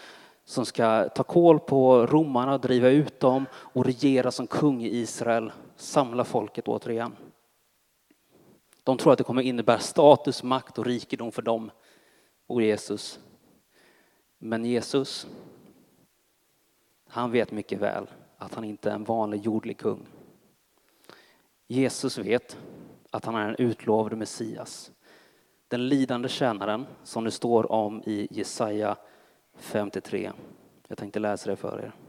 som 0.46 0.66
ska 0.66 1.10
ta 1.10 1.24
koll 1.24 1.60
på 1.60 2.06
romarna, 2.06 2.58
driva 2.58 2.90
ut 2.90 3.20
dem 3.20 3.46
och 3.54 3.86
regera 3.86 4.32
som 4.32 4.48
kung 4.48 4.84
i 4.84 4.98
Israel, 4.98 5.52
samla 5.80 6.24
folket 6.24 6.68
återigen. 6.68 7.16
De 8.84 8.98
tror 8.98 9.12
att 9.12 9.18
det 9.18 9.24
kommer 9.24 9.42
innebära 9.42 9.80
status, 9.80 10.44
makt 10.44 10.78
och 10.78 10.86
rikedom 10.86 11.32
för 11.32 11.42
dem 11.42 11.72
och 12.48 12.62
Jesus. 12.62 13.20
Men 14.38 14.66
Jesus, 14.66 15.28
han 17.08 17.32
vet 17.32 17.52
mycket 17.52 17.80
väl 17.80 18.08
att 18.38 18.54
han 18.54 18.64
inte 18.64 18.92
är 18.92 18.96
en 18.96 19.04
vanlig 19.04 19.42
jordlig 19.42 19.78
kung. 19.78 20.06
Jesus 21.68 22.18
vet 22.18 22.58
att 23.12 23.26
han 23.26 23.36
är 23.36 23.50
en 23.50 23.56
utlovade 23.56 24.16
Messias. 24.16 24.92
Den 25.68 25.88
lidande 25.88 26.30
tjänaren 26.30 26.86
som 27.04 27.24
det 27.24 27.32
står 27.32 27.72
om 27.72 28.04
i 28.06 28.28
Jesaja 28.32 28.98
53. 29.56 30.32
Jag 30.88 30.98
tänkte 30.98 31.20
läsa 31.20 31.50
det 31.50 31.56
för 31.56 31.80
er. 31.80 32.09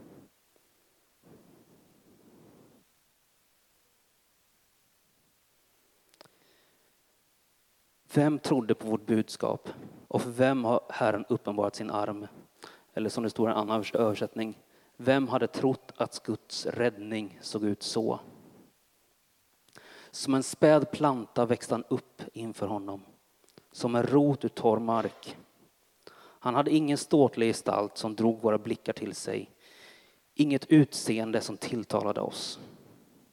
Vem 8.13 8.39
trodde 8.39 8.75
på 8.75 8.87
vårt 8.87 9.05
budskap 9.05 9.69
och 10.07 10.21
för 10.21 10.29
vem 10.29 10.65
har 10.65 10.81
Herren 10.89 11.25
uppenbarat 11.29 11.75
sin 11.75 11.91
arm? 11.91 12.27
Eller 12.93 13.09
som 13.09 13.23
det 13.23 13.29
står 13.29 13.49
i 13.49 13.51
en 13.51 13.57
annan 13.57 13.83
översättning, 13.93 14.57
vem 14.97 15.27
hade 15.27 15.47
trott 15.47 15.91
att 15.97 16.23
Guds 16.23 16.65
räddning 16.65 17.39
såg 17.41 17.63
ut 17.63 17.83
så? 17.83 18.19
Som 20.11 20.33
en 20.33 20.43
späd 20.43 20.91
planta 20.91 21.45
växte 21.45 21.73
han 21.73 21.83
upp 21.87 22.21
inför 22.33 22.67
honom, 22.67 23.01
som 23.71 23.95
en 23.95 24.03
rot 24.03 24.45
ur 24.45 24.49
torr 24.49 24.79
mark. 24.79 25.37
Han 26.13 26.55
hade 26.55 26.71
ingen 26.71 26.97
ståtlig 26.97 27.47
gestalt 27.47 27.97
som 27.97 28.15
drog 28.15 28.41
våra 28.41 28.57
blickar 28.57 28.93
till 28.93 29.15
sig, 29.15 29.49
inget 30.33 30.65
utseende 30.65 31.41
som 31.41 31.57
tilltalade 31.57 32.21
oss. 32.21 32.59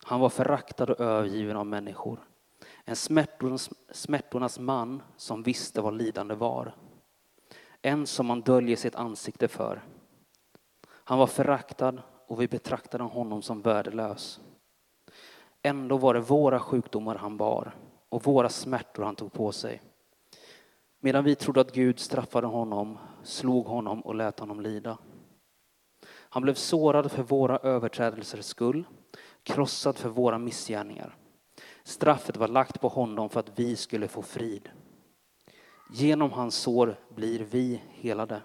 Han 0.03 0.21
var 0.21 0.29
föraktad 0.29 0.91
och 0.91 1.01
övergiven 1.01 1.57
av 1.57 1.67
människor, 1.67 2.28
en 2.89 2.97
smärtornas, 2.97 3.71
smärtornas 3.91 4.59
man 4.59 5.03
som 5.17 5.43
visste 5.43 5.81
vad 5.81 5.97
lidande 5.97 6.35
var. 6.35 6.75
En 7.83 8.07
som 8.07 8.27
man 8.27 8.41
döljer 8.41 8.77
sitt 8.77 8.95
ansikte 8.95 9.49
för. 9.49 9.83
Han 10.89 11.19
var 11.19 11.27
föraktad 11.27 12.03
och 12.27 12.41
vi 12.41 12.49
betraktade 12.49 13.05
honom 13.05 13.43
som 13.43 13.63
värdelös. 13.63 14.41
Ändå 15.63 15.97
var 15.97 16.15
det 16.15 16.21
våra 16.21 16.61
sjukdomar 16.61 17.15
han 17.15 17.37
bar 17.37 17.77
och 18.09 18.25
våra 18.25 18.49
smärtor 18.49 19.03
han 19.03 19.17
tog 19.17 19.33
på 19.33 19.53
sig. 19.53 19.83
Medan 21.01 21.25
vi 21.25 21.35
trodde 21.35 21.61
att 21.61 21.75
Gud 21.75 21.99
straffade 21.99 22.47
honom, 22.47 22.99
slog 23.23 23.67
honom 23.67 24.01
och 24.01 24.15
lät 24.15 24.41
honom 24.41 24.61
lida. 24.61 24.99
Han 26.07 26.43
blev 26.43 26.55
sårad 26.55 27.13
för 27.13 27.23
våra 27.23 27.59
överträdelsers 27.59 28.45
skull, 28.45 28.85
krossad 29.43 29.97
för 29.97 30.09
våra 30.09 30.39
missgärningar. 30.39 31.17
Straffet 31.89 32.37
var 32.37 32.49
lagt 32.49 32.81
på 32.81 32.89
honom 32.89 33.29
för 33.29 33.41
att 33.41 33.59
vi 33.59 33.77
skulle 33.77 34.09
få 34.09 34.23
frid. 34.23 34.71
Genom 35.91 36.33
hans 36.33 36.55
sår 36.55 36.97
blir 37.09 37.45
vi 37.45 37.83
helade. 37.91 38.43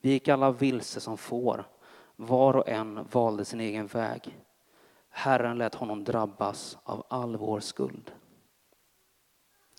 Vi 0.00 0.10
gick 0.10 0.28
alla 0.28 0.50
vilse 0.50 1.00
som 1.00 1.16
får, 1.16 1.68
var 2.16 2.56
och 2.56 2.68
en 2.68 3.06
valde 3.12 3.44
sin 3.44 3.60
egen 3.60 3.86
väg. 3.86 4.38
Herren 5.08 5.58
lät 5.58 5.74
honom 5.74 6.04
drabbas 6.04 6.78
av 6.82 7.06
all 7.08 7.36
vår 7.36 7.60
skuld. 7.60 8.12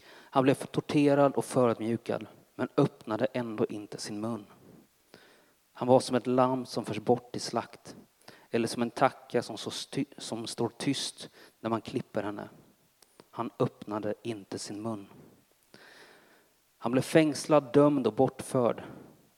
Han 0.08 0.44
blev 0.44 0.56
torterad 0.56 1.34
och 1.34 1.46
förödmjukad, 1.46 2.28
men 2.56 2.70
öppnade 2.78 3.26
ändå 3.26 3.66
inte 3.66 3.98
sin 3.98 4.22
mun. 4.22 4.46
Han 5.74 5.88
var 5.88 6.00
som 6.00 6.16
ett 6.16 6.28
lamm 6.28 6.66
som 6.66 6.86
förs 6.86 7.00
bort 7.00 7.32
till 7.32 7.42
slakt, 7.42 7.96
eller 8.56 8.68
som 8.68 8.82
en 8.82 8.92
tacka 8.92 9.42
som, 9.42 9.58
som 10.18 10.48
står 10.48 10.70
tyst 10.70 11.30
när 11.60 11.70
man 11.70 11.82
klipper 11.82 12.24
henne. 12.24 12.50
Han 13.32 13.52
öppnade 13.60 14.14
inte 14.24 14.60
sin 14.60 14.82
mun. 14.82 15.08
Han 16.78 16.92
blev 16.92 17.02
fängslad, 17.02 17.74
dömd 17.74 18.08
och 18.08 18.14
bortförd. 18.14 18.84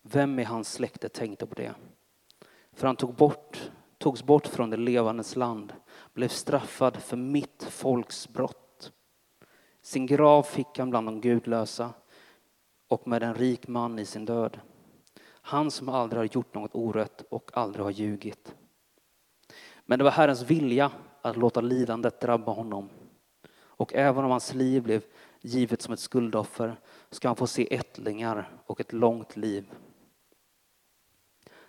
Vem 0.02 0.40
i 0.40 0.44
hans 0.44 0.74
släkte 0.74 1.10
tänkte 1.10 1.46
på 1.46 1.56
det? 1.56 1.74
För 2.74 2.88
han 2.88 2.96
tog 2.96 3.14
bort, 3.14 3.72
togs 3.98 4.24
bort 4.24 4.48
från 4.48 4.70
det 4.70 4.78
levandes 4.78 5.36
land, 5.36 5.74
blev 6.14 6.28
straffad 6.28 6.98
för 6.98 7.18
mitt 7.18 7.64
folks 7.64 8.28
brott. 8.28 8.92
Sin 9.82 10.06
grav 10.06 10.44
fick 10.44 10.80
han 10.80 10.90
bland 10.90 11.08
de 11.08 11.22
gudlösa 11.22 11.94
och 12.88 13.08
med 13.08 13.24
en 13.24 13.36
rik 13.36 13.68
man 13.68 14.00
i 14.00 14.06
sin 14.06 14.26
död. 14.26 14.60
Han 15.24 15.72
som 15.72 15.90
aldrig 15.90 16.20
har 16.20 16.30
gjort 16.36 16.54
något 16.54 16.76
orätt 16.76 17.22
och 17.30 17.52
aldrig 17.54 17.86
har 17.86 17.92
ljugit. 17.92 18.56
Men 19.90 20.00
det 20.00 20.04
var 20.04 20.12
Herrens 20.12 20.42
vilja 20.42 20.92
att 21.22 21.38
låta 21.38 21.62
lidandet 21.62 22.22
drabba 22.22 22.52
honom. 22.52 22.90
Och 23.58 23.94
även 23.94 24.26
om 24.26 24.32
hans 24.32 24.54
liv 24.54 24.84
blev 24.84 25.04
givet 25.42 25.82
som 25.82 25.94
ett 25.94 26.00
skuldoffer 26.00 26.80
ska 27.10 27.28
han 27.28 27.36
få 27.36 27.48
se 27.48 27.76
ättlingar 27.76 28.50
och 28.66 28.80
ett 28.80 28.94
långt 28.94 29.38
liv. 29.38 29.72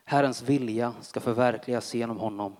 Herrens 0.04 0.42
vilja 0.42 0.94
ska 1.00 1.20
förverkligas 1.20 1.94
genom 1.94 2.18
honom. 2.18 2.56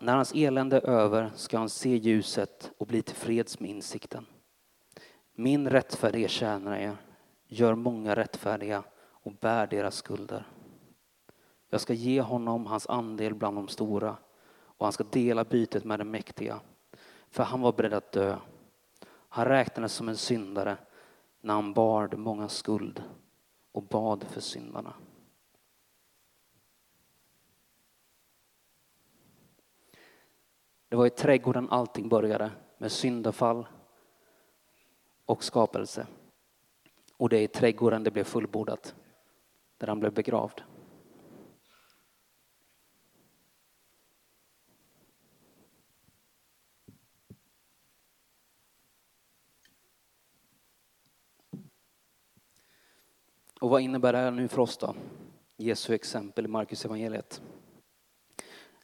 när 0.00 0.16
hans 0.16 0.32
elände 0.34 0.76
är 0.76 0.88
över 0.90 1.30
ska 1.34 1.58
han 1.58 1.68
se 1.68 1.96
ljuset 1.96 2.72
och 2.78 2.86
bli 2.86 3.02
tillfreds 3.02 3.60
med 3.60 3.70
insikten. 3.70 4.26
Min 5.34 5.70
rättfärdige 5.70 6.28
tjänare 6.28 6.96
gör 7.46 7.74
många 7.74 8.16
rättfärdiga 8.16 8.82
och 8.96 9.32
bär 9.32 9.66
deras 9.66 9.96
skulder. 9.96 10.46
Jag 11.68 11.80
ska 11.80 11.92
ge 11.92 12.20
honom 12.20 12.66
hans 12.66 12.86
andel 12.86 13.34
bland 13.34 13.56
de 13.56 13.68
stora 13.68 14.16
och 14.54 14.86
han 14.86 14.92
ska 14.92 15.04
dela 15.04 15.44
bytet 15.44 15.84
med 15.84 15.98
de 15.98 16.04
mäktiga. 16.04 16.60
För 17.30 17.42
han 17.42 17.60
var 17.60 17.72
beredd 17.72 17.92
att 17.94 18.12
dö. 18.12 18.38
Han 19.28 19.44
räknades 19.44 19.92
som 19.92 20.08
en 20.08 20.16
syndare 20.16 20.76
när 21.40 21.54
han 21.54 21.72
bar 21.72 22.08
de 22.08 22.16
många 22.16 22.48
skuld 22.48 23.02
och 23.72 23.82
bad 23.82 24.24
för 24.24 24.40
syndarna. 24.40 24.94
Det 30.88 30.96
var 30.96 31.06
i 31.06 31.10
trädgården 31.10 31.70
allting 31.70 32.08
började 32.08 32.50
med 32.78 32.92
syndafall 32.92 33.66
och 35.24 35.44
skapelse. 35.44 36.06
Och 37.16 37.28
det 37.28 37.36
är 37.36 37.42
i 37.42 37.48
trädgården 37.48 38.04
det 38.04 38.10
blev 38.10 38.24
fullbordat, 38.24 38.94
där 39.78 39.86
han 39.86 40.00
blev 40.00 40.12
begravd. 40.12 40.62
Och 53.64 53.70
vad 53.70 53.80
innebär 53.80 54.12
det 54.12 54.18
här 54.18 54.30
nu 54.30 54.48
för 54.48 54.60
oss 54.60 54.76
då? 54.76 54.94
Jesu 55.56 55.94
exempel 55.94 56.44
i 56.44 56.48
Markus 56.48 56.84
evangeliet. 56.84 57.42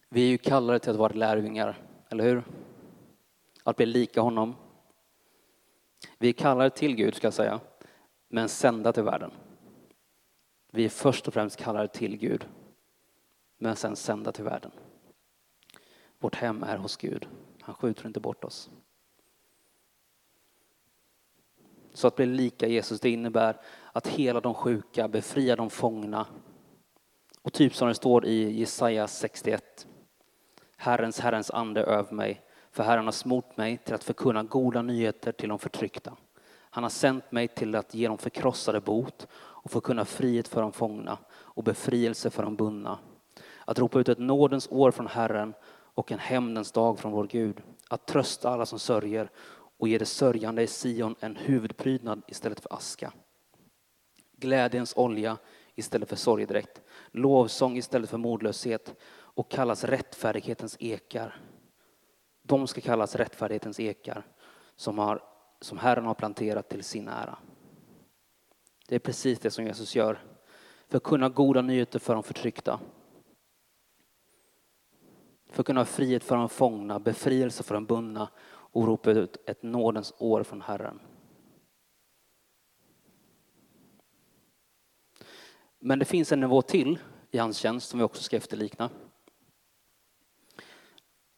Vi 0.09 0.21
är 0.21 0.29
ju 0.29 0.37
kallade 0.37 0.79
till 0.79 0.91
att 0.91 0.95
vara 0.95 1.13
lärjungar, 1.13 1.77
eller 2.09 2.23
hur? 2.23 2.43
Att 3.63 3.75
bli 3.75 3.85
lika 3.85 4.21
honom. 4.21 4.55
Vi 6.17 6.29
är 6.29 6.33
kallade 6.33 6.69
till 6.69 6.95
Gud, 6.95 7.15
ska 7.15 7.27
jag 7.27 7.33
säga, 7.33 7.59
men 8.27 8.49
sända 8.49 8.93
till 8.93 9.03
världen. 9.03 9.31
Vi 10.71 10.85
är 10.85 10.89
först 10.89 11.27
och 11.27 11.33
främst 11.33 11.57
kallade 11.57 11.87
till 11.87 12.17
Gud, 12.17 12.47
men 13.57 13.75
sen 13.75 13.95
sända 13.95 14.31
till 14.31 14.43
världen. 14.43 14.71
Vårt 16.19 16.35
hem 16.35 16.63
är 16.63 16.77
hos 16.77 16.97
Gud. 16.97 17.27
Han 17.61 17.75
skjuter 17.75 18.07
inte 18.07 18.19
bort 18.19 18.43
oss. 18.43 18.69
Så 21.93 22.07
att 22.07 22.15
bli 22.15 22.25
lika 22.25 22.67
Jesus, 22.67 22.99
det 22.99 23.09
innebär 23.09 23.61
att 23.93 24.07
hela 24.07 24.41
de 24.41 24.53
sjuka, 24.53 25.07
befria 25.07 25.55
de 25.55 25.69
fångna. 25.69 26.25
Och 27.41 27.53
typ 27.53 27.75
som 27.75 27.87
det 27.87 27.93
står 27.93 28.25
i 28.25 28.59
Jesaja 28.59 29.07
61. 29.07 29.87
Herrens, 30.77 31.19
Herrens 31.19 31.51
ande 31.51 31.83
över 31.83 32.13
mig, 32.13 32.41
för 32.71 32.83
Herren 32.83 33.05
har 33.05 33.11
smort 33.11 33.57
mig 33.57 33.77
till 33.77 33.95
att 33.95 34.03
förkunna 34.03 34.43
goda 34.43 34.81
nyheter 34.81 35.31
till 35.31 35.49
de 35.49 35.59
förtryckta. 35.59 36.17
Han 36.73 36.83
har 36.83 36.89
sänt 36.89 37.31
mig 37.31 37.47
till 37.47 37.75
att 37.75 37.93
ge 37.93 38.07
de 38.07 38.17
förkrossade 38.17 38.81
bot 38.81 39.27
och 39.33 39.71
förkunna 39.71 40.05
frihet 40.05 40.47
för 40.47 40.61
de 40.61 40.71
fångna 40.71 41.17
och 41.33 41.63
befrielse 41.63 42.29
för 42.29 42.43
de 42.43 42.55
bundna. 42.55 42.99
Att 43.65 43.79
ropa 43.79 43.99
ut 43.99 44.09
ett 44.09 44.19
nådens 44.19 44.67
år 44.71 44.91
från 44.91 45.07
Herren 45.07 45.53
och 45.93 46.11
en 46.11 46.19
hämndens 46.19 46.71
dag 46.71 46.99
från 46.99 47.11
vår 47.11 47.27
Gud. 47.27 47.61
Att 47.89 48.05
trösta 48.05 48.49
alla 48.49 48.65
som 48.65 48.79
sörjer 48.79 49.29
och 49.79 49.87
ge 49.87 49.97
det 49.97 50.05
sörjande 50.05 50.61
i 50.63 50.67
Sion 50.67 51.15
en 51.19 51.35
huvudprydnad 51.35 52.21
istället 52.27 52.59
för 52.59 52.73
aska. 52.73 53.13
Glädjens 54.41 54.93
olja 54.97 55.37
istället 55.75 56.09
för 56.09 56.15
sorgedräkt, 56.15 56.81
lovsång 57.11 57.77
istället 57.77 58.09
för 58.09 58.17
modlöshet 58.17 58.95
och 59.11 59.51
kallas 59.51 59.83
rättfärdighetens 59.83 60.77
ekar. 60.79 61.41
De 62.43 62.67
ska 62.67 62.81
kallas 62.81 63.15
rättfärdighetens 63.15 63.79
ekar. 63.79 64.25
som, 64.75 64.97
har, 64.97 65.23
som 65.61 65.77
Herren 65.77 66.05
har 66.05 66.13
planterat 66.13 66.69
till 66.69 66.83
sin 66.83 67.07
ära. 67.07 67.37
Det 68.87 68.95
är 68.95 68.99
precis 68.99 69.39
det 69.39 69.51
som 69.51 69.65
Jesus 69.65 69.95
gör 69.95 70.23
för 70.87 70.97
att 70.97 71.03
kunna 71.03 71.25
ha 71.25 71.33
goda 71.33 71.61
nyheter 71.61 71.99
för 71.99 72.13
de 72.13 72.23
förtryckta. 72.23 72.79
För 75.49 75.61
att 75.61 75.65
kunna 75.65 75.79
ha 75.79 75.85
frihet 75.85 76.23
för 76.23 76.35
de 76.35 76.49
fångna, 76.49 76.99
befrielse 76.99 77.63
för 77.63 77.73
de 77.73 77.85
bundna 77.85 78.29
och 78.73 78.87
ropa 78.87 79.11
ut 79.11 79.37
ett 79.45 79.63
nådens 79.63 80.13
år 80.17 80.43
från 80.43 80.61
Herren. 80.61 80.99
Men 85.83 85.99
det 85.99 86.05
finns 86.05 86.31
en 86.31 86.39
nivå 86.39 86.61
till 86.61 86.99
i 87.31 87.37
hans 87.37 87.57
tjänst 87.57 87.89
som 87.89 87.99
vi 87.99 88.05
också 88.05 88.23
ska 88.23 88.37
efterlikna. 88.37 88.89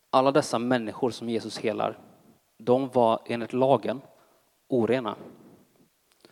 Alla 0.10 0.32
dessa 0.32 0.60
människor 0.60 1.12
som 1.12 1.30
Jesus 1.30 1.58
helar, 1.58 2.00
de 2.58 2.90
var 2.90 3.22
enligt 3.26 3.54
lagen 3.54 4.02
orena. 4.68 5.16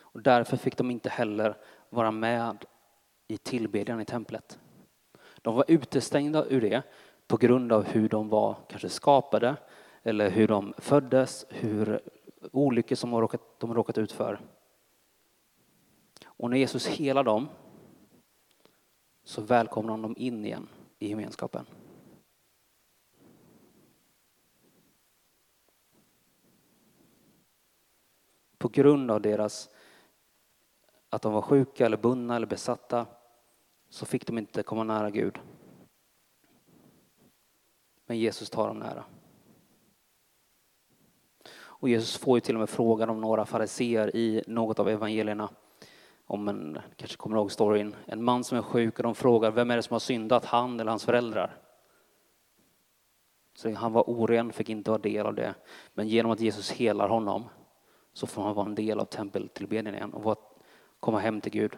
Och 0.01 0.21
därför 0.21 0.57
fick 0.57 0.77
de 0.77 0.91
inte 0.91 1.09
heller 1.09 1.57
vara 1.89 2.11
med 2.11 2.65
i 3.27 3.37
tillbedjan 3.37 4.01
i 4.01 4.05
templet. 4.05 4.59
De 5.41 5.55
var 5.55 5.65
utestängda 5.67 6.45
ur 6.45 6.61
det 6.61 6.81
på 7.27 7.37
grund 7.37 7.71
av 7.71 7.83
hur 7.83 8.09
de 8.09 8.29
var 8.29 8.55
kanske 8.69 8.89
skapade 8.89 9.55
eller 10.03 10.29
hur 10.29 10.47
de 10.47 10.73
föddes, 10.77 11.45
hur 11.49 12.01
olyckor 12.51 12.95
som 12.95 13.11
de 13.11 13.21
råkat, 13.21 13.59
de 13.59 13.73
råkat 13.73 13.97
ut 13.97 14.11
för. 14.11 14.39
Och 16.25 16.49
när 16.49 16.57
Jesus 16.57 16.87
helar 16.87 17.23
dem 17.23 17.49
så 19.23 19.41
välkomnar 19.41 19.91
han 19.91 20.01
dem 20.01 20.15
in 20.17 20.45
igen 20.45 20.69
i 20.99 21.09
gemenskapen. 21.09 21.65
På 28.57 28.67
grund 28.67 29.11
av 29.11 29.21
deras 29.21 29.69
att 31.09 31.21
de 31.21 31.33
var 31.33 31.41
sjuka 31.41 31.85
eller 31.85 31.97
bundna 31.97 32.35
eller 32.35 32.47
besatta 32.47 33.05
så 33.89 34.05
fick 34.05 34.27
de 34.27 34.37
inte 34.37 34.63
komma 34.63 34.83
nära 34.83 35.09
Gud. 35.09 35.39
Men 38.05 38.19
Jesus 38.19 38.49
tar 38.49 38.67
dem 38.67 38.79
nära. 38.79 39.05
Och 41.53 41.89
Jesus 41.89 42.17
får 42.17 42.37
ju 42.37 42.41
till 42.41 42.55
och 42.55 42.59
med 42.59 42.69
frågan 42.69 43.09
om 43.09 43.21
några 43.21 43.45
fariseer 43.45 44.15
i 44.15 44.43
något 44.47 44.79
av 44.79 44.89
evangelierna. 44.89 45.49
Om 46.25 46.47
en, 46.47 46.79
kanske 46.95 47.17
kommer 47.17 47.37
ihåg 47.37 47.51
storyn, 47.51 47.95
en 48.05 48.23
man 48.23 48.43
som 48.43 48.57
är 48.57 48.61
sjuk 48.61 48.97
och 48.97 49.03
de 49.03 49.15
frågar 49.15 49.51
vem 49.51 49.71
är 49.71 49.75
det 49.75 49.83
som 49.83 49.93
har 49.93 49.99
syndat, 49.99 50.45
han 50.45 50.79
eller 50.79 50.91
hans 50.91 51.05
föräldrar? 51.05 51.57
Så 53.53 53.73
han 53.73 53.93
var 53.93 54.09
oren, 54.09 54.53
fick 54.53 54.69
inte 54.69 54.91
vara 54.91 55.01
del 55.01 55.25
av 55.25 55.35
det. 55.35 55.55
Men 55.93 56.07
genom 56.07 56.31
att 56.31 56.39
Jesus 56.39 56.71
helar 56.71 57.09
honom 57.09 57.43
så 58.13 58.27
får 58.27 58.43
han 58.43 58.55
vara 58.55 58.65
en 58.65 58.75
del 58.75 58.99
av 58.99 59.05
tempeltillbedjan 59.05 59.95
igen 59.95 60.13
och 60.13 60.59
komma 60.99 61.19
hem 61.19 61.41
till 61.41 61.51
Gud. 61.51 61.77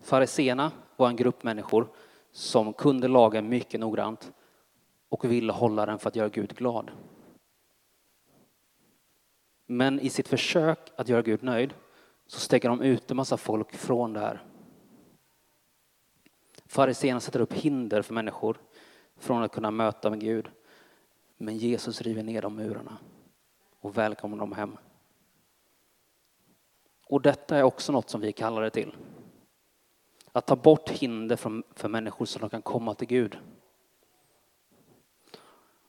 Fariseerna 0.00 0.72
var 0.96 1.08
en 1.08 1.16
grupp 1.16 1.42
människor 1.42 1.88
som 2.32 2.72
kunde 2.72 3.08
lagen 3.08 3.48
mycket 3.48 3.80
noggrant 3.80 4.32
och 5.08 5.24
ville 5.24 5.52
hålla 5.52 5.86
den 5.86 5.98
för 5.98 6.08
att 6.08 6.16
göra 6.16 6.28
Gud 6.28 6.56
glad. 6.56 6.90
Men 9.70 10.00
i 10.00 10.10
sitt 10.10 10.28
försök 10.28 10.78
att 10.96 11.08
göra 11.08 11.22
Gud 11.22 11.42
nöjd 11.42 11.74
så 12.26 12.40
stänger 12.40 12.68
de 12.68 12.80
ut 12.80 13.10
en 13.10 13.16
massa 13.16 13.36
folk 13.36 13.74
från 13.74 14.12
det 14.12 14.20
här. 14.20 14.44
Fariséerna 16.66 17.20
sätter 17.20 17.40
upp 17.40 17.52
hinder 17.52 18.02
för 18.02 18.14
människor 18.14 18.60
från 19.16 19.42
att 19.42 19.52
kunna 19.52 19.70
möta 19.70 20.10
med 20.10 20.20
Gud. 20.20 20.50
Men 21.36 21.56
Jesus 21.56 22.02
river 22.02 22.22
ner 22.22 22.42
de 22.42 22.56
murarna 22.56 22.98
och 23.80 23.98
välkomnar 23.98 24.38
dem 24.38 24.52
hem. 24.52 24.76
Och 27.06 27.22
detta 27.22 27.56
är 27.56 27.62
också 27.62 27.92
något 27.92 28.10
som 28.10 28.20
vi 28.20 28.32
kallar 28.32 28.62
det 28.62 28.70
till. 28.70 28.96
Att 30.32 30.46
ta 30.46 30.56
bort 30.56 30.90
hinder 30.90 31.36
för 31.74 31.88
människor 31.88 32.24
så 32.24 32.38
de 32.38 32.50
kan 32.50 32.62
komma 32.62 32.94
till 32.94 33.08
Gud. 33.08 33.38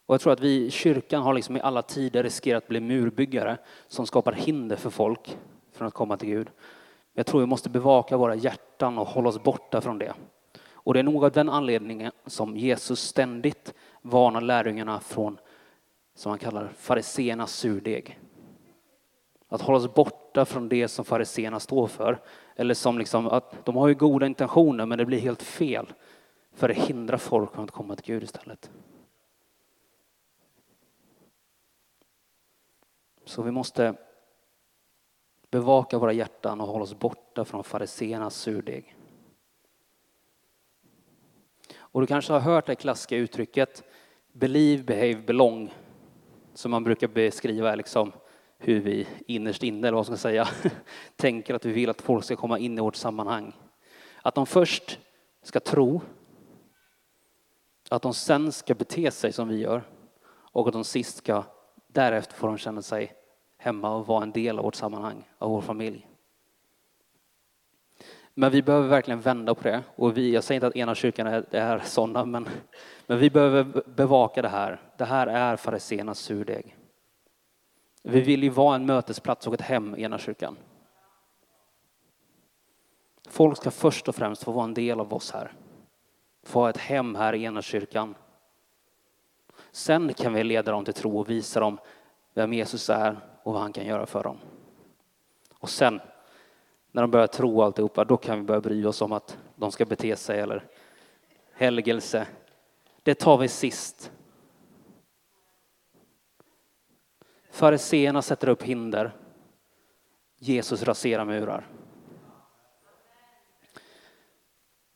Och 0.09 0.13
jag 0.13 0.21
tror 0.21 0.33
att 0.33 0.39
vi 0.39 0.65
i 0.65 0.71
kyrkan 0.71 1.21
har 1.21 1.33
liksom 1.33 1.57
i 1.57 1.61
alla 1.61 1.81
tider 1.81 2.23
riskerat 2.23 2.63
att 2.63 2.69
bli 2.69 2.79
murbyggare 2.79 3.57
som 3.87 4.05
skapar 4.05 4.31
hinder 4.31 4.75
för 4.75 4.89
folk 4.89 5.37
från 5.73 5.87
att 5.87 5.93
komma 5.93 6.17
till 6.17 6.29
Gud. 6.29 6.49
Jag 7.13 7.25
tror 7.25 7.39
vi 7.39 7.45
måste 7.45 7.69
bevaka 7.69 8.17
våra 8.17 8.35
hjärtan 8.35 8.97
och 8.97 9.07
hålla 9.07 9.29
oss 9.29 9.43
borta 9.43 9.81
från 9.81 9.97
det. 9.97 10.13
Och 10.71 10.93
det 10.93 10.99
är 10.99 11.03
nog 11.03 11.25
av 11.25 11.31
den 11.31 11.49
anledningen 11.49 12.11
som 12.25 12.57
Jesus 12.57 13.01
ständigt 13.01 13.73
varnar 14.01 14.41
lärjungarna 14.41 14.99
från, 14.99 15.37
som 16.15 16.29
han 16.29 16.39
kallar 16.39 16.67
fariseernas 16.77 17.53
surdeg. 17.53 18.19
Att 19.49 19.61
hålla 19.61 19.77
oss 19.77 19.93
borta 19.93 20.45
från 20.45 20.69
det 20.69 20.87
som 20.87 21.05
fariseerna 21.05 21.59
står 21.59 21.87
för. 21.87 22.19
Eller 22.55 22.73
som 22.73 22.97
liksom 22.97 23.27
att 23.27 23.65
de 23.65 23.75
har 23.75 23.87
ju 23.87 23.93
goda 23.93 24.25
intentioner 24.25 24.85
men 24.85 24.97
det 24.97 25.05
blir 25.05 25.19
helt 25.19 25.43
fel. 25.43 25.93
För 26.53 26.67
det 26.67 26.73
hindrar 26.73 27.17
folk 27.17 27.53
från 27.53 27.63
att 27.63 27.71
komma 27.71 27.95
till 27.95 28.13
Gud 28.13 28.23
istället. 28.23 28.69
Så 33.29 33.41
vi 33.41 33.51
måste 33.51 33.95
bevaka 35.51 35.97
våra 35.97 36.13
hjärtan 36.13 36.61
och 36.61 36.67
hålla 36.67 36.83
oss 36.83 36.99
borta 36.99 37.45
från 37.45 37.63
fariseernas 37.63 38.35
surdeg. 38.35 38.95
Och 41.77 42.01
du 42.01 42.07
kanske 42.07 42.33
har 42.33 42.39
hört 42.39 42.65
det 42.65 42.75
klassiska 42.75 43.15
uttrycket 43.17 43.83
believe, 44.33 44.83
behave, 44.83 45.21
belong. 45.21 45.73
Som 46.53 46.71
man 46.71 46.83
brukar 46.83 47.07
beskriva 47.07 47.75
liksom 47.75 48.11
hur 48.57 48.79
vi 48.79 49.07
innerst 49.27 49.63
inne, 49.63 49.87
eller 49.87 49.95
vad 49.95 50.05
ska 50.05 50.13
jag 50.13 50.19
säga, 50.19 50.47
tänker 51.15 51.53
att 51.53 51.65
vi 51.65 51.71
vill 51.71 51.89
att 51.89 52.01
folk 52.01 52.23
ska 52.23 52.35
komma 52.35 52.59
in 52.59 52.77
i 52.77 52.81
vårt 52.81 52.95
sammanhang. 52.95 53.55
Att 54.21 54.35
de 54.35 54.45
först 54.45 54.99
ska 55.41 55.59
tro, 55.59 56.01
att 57.89 58.01
de 58.01 58.13
sen 58.13 58.51
ska 58.51 58.75
bete 58.75 59.11
sig 59.11 59.33
som 59.33 59.47
vi 59.47 59.57
gör 59.57 59.83
och 60.29 60.67
att 60.67 60.73
de 60.73 60.83
sist 60.83 61.17
ska 61.17 61.43
därefter 61.87 62.35
får 62.35 62.47
de 62.47 62.57
känna 62.57 62.81
sig 62.81 63.18
hemma 63.59 63.95
och 63.95 64.07
vara 64.07 64.23
en 64.23 64.31
del 64.31 64.57
av 64.57 64.63
vårt 64.65 64.75
sammanhang, 64.75 65.29
av 65.37 65.51
vår 65.51 65.61
familj. 65.61 66.07
Men 68.33 68.51
vi 68.51 68.61
behöver 68.61 68.87
verkligen 68.87 69.21
vända 69.21 69.55
på 69.55 69.63
det. 69.63 69.83
Och 69.95 70.17
vi, 70.17 70.33
jag 70.33 70.43
säger 70.43 70.57
inte 70.57 70.67
att 70.67 70.75
ena 70.75 70.95
kyrkan 70.95 71.27
är, 71.27 71.45
är 71.51 71.79
sådana, 71.79 72.25
men, 72.25 72.49
men 73.07 73.17
vi 73.17 73.29
behöver 73.29 73.83
bevaka 73.89 74.41
det 74.41 74.49
här. 74.49 74.81
Det 74.97 75.05
här 75.05 75.27
är 75.27 75.55
fariséernas 75.55 76.19
surdeg. 76.19 76.75
Vi 78.03 78.21
vill 78.21 78.43
ju 78.43 78.49
vara 78.49 78.75
en 78.75 78.85
mötesplats 78.85 79.47
och 79.47 79.53
ett 79.53 79.61
hem 79.61 79.95
i 79.95 80.03
ena 80.03 80.17
kyrkan. 80.17 80.57
Folk 83.27 83.57
ska 83.57 83.71
först 83.71 84.07
och 84.07 84.15
främst 84.15 84.43
få 84.43 84.51
vara 84.51 84.63
en 84.63 84.73
del 84.73 84.99
av 84.99 85.13
oss 85.13 85.31
här. 85.31 85.53
Få 86.43 86.59
ha 86.59 86.69
ett 86.69 86.77
hem 86.77 87.15
här 87.15 87.35
i 87.35 87.43
ena 87.43 87.61
kyrkan. 87.61 88.15
Sen 89.71 90.13
kan 90.13 90.33
vi 90.33 90.43
leda 90.43 90.71
dem 90.71 90.85
till 90.85 90.93
tro 90.93 91.19
och 91.19 91.29
visa 91.29 91.59
dem 91.59 91.77
vem 92.33 92.53
Jesus 92.53 92.89
är 92.89 93.17
och 93.49 93.53
vad 93.53 93.61
han 93.61 93.73
kan 93.73 93.85
göra 93.85 94.05
för 94.05 94.23
dem. 94.23 94.37
Och 95.59 95.69
sen 95.69 96.01
när 96.91 97.01
de 97.01 97.11
börjar 97.11 97.27
tro 97.27 97.61
alltihopa, 97.61 98.05
då 98.05 98.17
kan 98.17 98.37
vi 98.37 98.43
börja 98.43 98.61
bry 98.61 98.85
oss 98.85 99.01
om 99.01 99.11
att 99.11 99.37
de 99.55 99.71
ska 99.71 99.85
bete 99.85 100.15
sig 100.15 100.39
eller 100.39 100.67
helgelse. 101.53 102.27
Det 103.03 103.15
tar 103.15 103.37
vi 103.37 103.47
sist. 103.47 104.11
Fariseerna 107.49 108.21
sätter 108.21 108.49
upp 108.49 108.63
hinder. 108.63 109.15
Jesus 110.37 110.83
raserar 110.83 111.25
murar. 111.25 111.67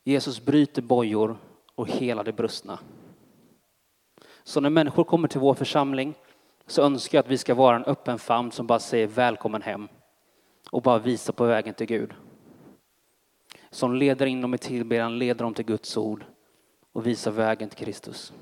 Jesus 0.03 0.45
bryter 0.45 0.81
bojor 0.81 1.37
och 1.75 1.87
hela 1.87 2.23
det 2.23 2.33
brustna. 2.33 2.79
Så 4.43 4.61
när 4.61 4.69
människor 4.69 5.03
kommer 5.03 5.27
till 5.27 5.39
vår 5.39 5.53
församling 5.53 6.13
så 6.67 6.81
önskar 6.81 7.17
jag 7.17 7.23
att 7.23 7.31
vi 7.31 7.37
ska 7.37 7.55
vara 7.55 7.75
en 7.75 7.83
öppen 7.83 8.19
famn 8.19 8.51
som 8.51 8.67
bara 8.67 8.79
säger 8.79 9.07
välkommen 9.07 9.61
hem 9.61 9.87
och 10.71 10.81
bara 10.81 10.99
visar 10.99 11.33
på 11.33 11.45
vägen 11.45 11.73
till 11.73 11.87
Gud. 11.87 12.13
Som 13.69 13.95
leder 13.95 14.25
in 14.25 14.41
dem 14.41 14.53
i 14.53 14.57
tillbedjan, 14.57 15.17
leder 15.17 15.43
dem 15.43 15.53
till 15.53 15.65
Guds 15.65 15.97
ord 15.97 16.25
och 16.91 17.07
visar 17.07 17.31
vägen 17.31 17.69
till 17.69 17.85
Kristus. 17.85 18.33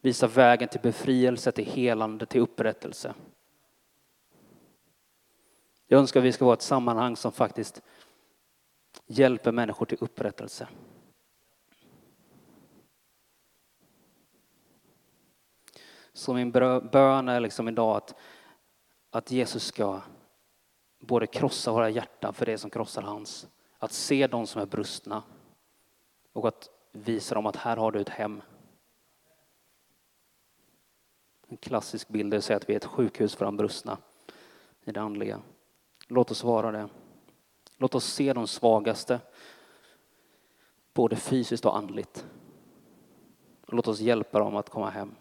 Visar 0.00 0.28
vägen 0.28 0.68
till 0.68 0.80
befrielse, 0.80 1.52
till 1.52 1.66
helande, 1.66 2.26
till 2.26 2.40
upprättelse. 2.40 3.14
Jag 5.86 5.98
önskar 5.98 6.20
att 6.20 6.26
vi 6.26 6.32
ska 6.32 6.44
vara 6.44 6.54
ett 6.54 6.62
sammanhang 6.62 7.16
som 7.16 7.32
faktiskt 7.32 7.82
hjälper 9.06 9.52
människor 9.52 9.86
till 9.86 9.98
upprättelse. 10.00 10.68
Så 16.16 16.34
min 16.34 16.50
bön 16.50 17.28
är 17.28 17.40
liksom 17.40 17.68
idag 17.68 17.96
att, 17.96 18.14
att 19.10 19.30
Jesus 19.30 19.64
ska 19.64 20.00
både 20.98 21.26
krossa 21.26 21.72
våra 21.72 21.90
hjärtan 21.90 22.34
för 22.34 22.46
det 22.46 22.58
som 22.58 22.70
krossar 22.70 23.02
hans, 23.02 23.48
att 23.78 23.92
se 23.92 24.26
de 24.26 24.46
som 24.46 24.62
är 24.62 24.66
brustna 24.66 25.22
och 26.32 26.48
att 26.48 26.70
visa 26.92 27.34
dem 27.34 27.46
att 27.46 27.56
här 27.56 27.76
har 27.76 27.92
du 27.92 28.00
ett 28.00 28.08
hem. 28.08 28.42
En 31.48 31.56
klassisk 31.56 32.08
bild 32.08 32.34
är 32.34 32.38
att 32.38 32.44
säga 32.44 32.56
att 32.56 32.68
vi 32.68 32.72
är 32.72 32.76
ett 32.76 32.84
sjukhus 32.84 33.34
för 33.34 33.44
de 33.44 33.56
brustna 33.56 33.98
i 34.84 34.92
det 34.92 35.00
andliga. 35.00 35.40
Låt 36.06 36.30
oss 36.30 36.44
vara 36.44 36.72
det. 36.72 36.88
Låt 37.76 37.94
oss 37.94 38.04
se 38.04 38.32
de 38.32 38.46
svagaste, 38.46 39.20
både 40.94 41.16
fysiskt 41.16 41.64
och 41.64 41.76
andligt. 41.76 42.26
Låt 43.66 43.88
oss 43.88 44.00
hjälpa 44.00 44.38
dem 44.38 44.56
att 44.56 44.70
komma 44.70 44.90
hem. 44.90 45.14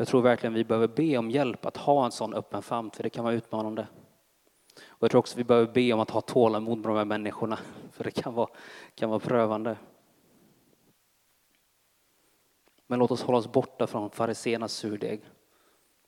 Jag 0.00 0.08
tror 0.08 0.22
verkligen 0.22 0.54
vi 0.54 0.64
behöver 0.64 0.88
be 0.88 1.18
om 1.18 1.30
hjälp 1.30 1.66
att 1.66 1.76
ha 1.76 2.04
en 2.04 2.10
sån 2.12 2.34
öppen 2.34 2.62
famn, 2.62 2.90
för 2.90 3.02
det 3.02 3.10
kan 3.10 3.24
vara 3.24 3.34
utmanande. 3.34 3.88
Och 4.86 5.02
jag 5.02 5.10
tror 5.10 5.18
också 5.18 5.36
vi 5.36 5.44
behöver 5.44 5.72
be 5.72 5.92
om 5.92 6.00
att 6.00 6.10
ha 6.10 6.20
tålamod 6.20 6.78
med 6.78 6.88
de 6.88 6.96
här 6.96 7.04
människorna, 7.04 7.58
för 7.92 8.04
det 8.04 8.10
kan 8.10 8.34
vara, 8.34 8.48
kan 8.94 9.10
vara 9.10 9.20
prövande. 9.20 9.76
Men 12.86 12.98
låt 12.98 13.10
oss 13.10 13.22
hålla 13.22 13.38
oss 13.38 13.52
borta 13.52 13.86
från 13.86 14.10
fariséernas 14.10 14.72
surdeg. 14.72 15.22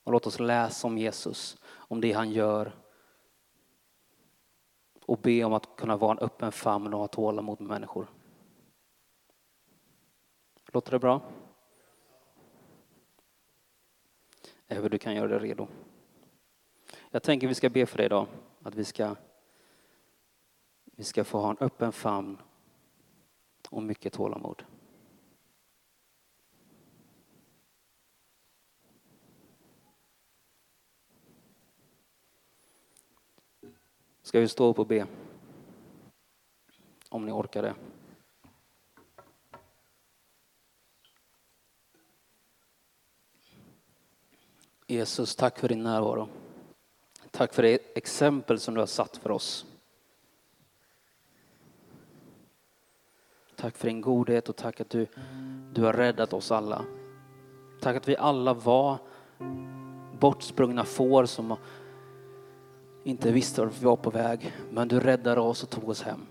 Och 0.04 0.12
låt 0.12 0.26
oss 0.26 0.40
läsa 0.40 0.86
om 0.86 0.98
Jesus, 0.98 1.56
om 1.72 2.00
det 2.00 2.12
han 2.12 2.30
gör. 2.30 2.72
Och 5.06 5.18
be 5.18 5.44
om 5.44 5.52
att 5.52 5.76
kunna 5.76 5.96
vara 5.96 6.12
en 6.12 6.18
öppen 6.18 6.52
famn 6.52 6.94
och 6.94 7.00
ha 7.00 7.06
tålamod 7.06 7.60
med 7.60 7.68
människor. 7.68 8.10
Låter 10.72 10.90
det 10.90 10.98
bra? 10.98 11.22
Hur 14.80 14.88
du 14.88 14.98
kan 14.98 15.14
göra 15.14 15.28
dig 15.28 15.38
redo. 15.38 15.68
Jag 17.10 17.22
tänker 17.22 17.48
vi 17.48 17.54
ska 17.54 17.68
be 17.68 17.86
för 17.86 17.96
dig 17.96 18.06
idag, 18.06 18.26
att 18.62 18.74
vi 18.74 18.84
ska, 18.84 19.16
vi 20.84 21.04
ska 21.04 21.24
få 21.24 21.38
ha 21.38 21.50
en 21.50 21.56
öppen 21.60 21.92
famn 21.92 22.38
och 23.70 23.82
mycket 23.82 24.12
tålamod. 24.12 24.64
Ska 34.22 34.40
vi 34.40 34.48
stå 34.48 34.66
upp 34.66 34.78
och 34.78 34.86
be? 34.86 35.06
Om 37.08 37.26
ni 37.26 37.32
orkar 37.32 37.62
det. 37.62 37.74
Jesus, 44.90 45.36
tack 45.36 45.58
för 45.58 45.68
din 45.68 45.82
närvaro. 45.82 46.28
Tack 47.30 47.54
för 47.54 47.62
det 47.62 47.96
exempel 47.96 48.60
som 48.60 48.74
du 48.74 48.80
har 48.80 48.86
satt 48.86 49.16
för 49.16 49.30
oss. 49.30 49.66
Tack 53.56 53.76
för 53.76 53.88
din 53.88 54.00
godhet 54.00 54.48
och 54.48 54.56
tack 54.56 54.80
att 54.80 54.90
du, 54.90 55.06
du 55.72 55.82
har 55.82 55.92
räddat 55.92 56.32
oss 56.32 56.52
alla. 56.52 56.84
Tack 57.80 57.96
att 57.96 58.08
vi 58.08 58.16
alla 58.16 58.54
var 58.54 58.98
bortsprungna 60.18 60.84
får 60.84 61.26
som 61.26 61.56
inte 63.04 63.32
visste 63.32 63.64
vart 63.64 63.80
vi 63.80 63.84
var 63.84 63.96
på 63.96 64.10
väg. 64.10 64.56
Men 64.70 64.88
du 64.88 65.00
räddade 65.00 65.40
oss 65.40 65.62
och 65.62 65.70
tog 65.70 65.88
oss 65.88 66.02
hem. 66.02 66.26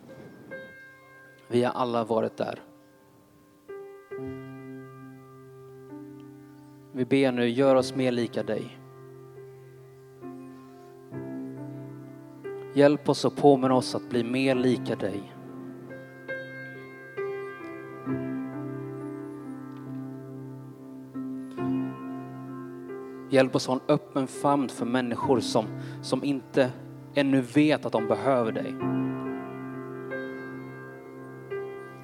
Vi 1.48 1.64
har 1.64 1.74
alla 1.74 2.04
varit 2.04 2.38
där. 2.38 2.69
Vi 6.92 7.06
ber 7.06 7.32
nu, 7.32 7.50
gör 7.50 7.76
oss 7.76 7.96
mer 7.96 8.12
lika 8.12 8.44
dig. 8.44 8.80
Hjälp 12.74 13.10
oss 13.10 13.26
och 13.26 13.36
påminn 13.36 13.72
oss 13.72 13.96
att 13.96 14.10
bli 14.10 14.24
mer 14.24 14.56
lika 14.56 14.96
dig. 14.96 15.34
Hjälp 23.30 23.56
oss 23.56 23.68
ha 23.68 23.74
en 23.74 23.82
öppen 23.88 24.28
famn 24.28 24.70
för 24.70 24.86
människor 24.86 25.40
som, 25.40 25.66
som 26.02 26.24
inte 26.24 26.72
ännu 27.16 27.42
vet 27.42 27.86
att 27.86 27.92
de 27.92 28.08
behöver 28.08 28.52
dig. 28.52 28.76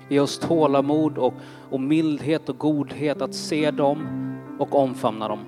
Ge 0.10 0.20
oss 0.20 0.40
tålamod 0.40 1.18
och, 1.18 1.34
och 1.70 1.80
mildhet 1.80 2.50
och 2.50 2.58
godhet 2.58 3.22
att 3.22 3.34
se 3.34 3.72
dem 3.72 4.25
och 4.60 4.76
omfamna 4.76 5.28
dem. 5.28 5.40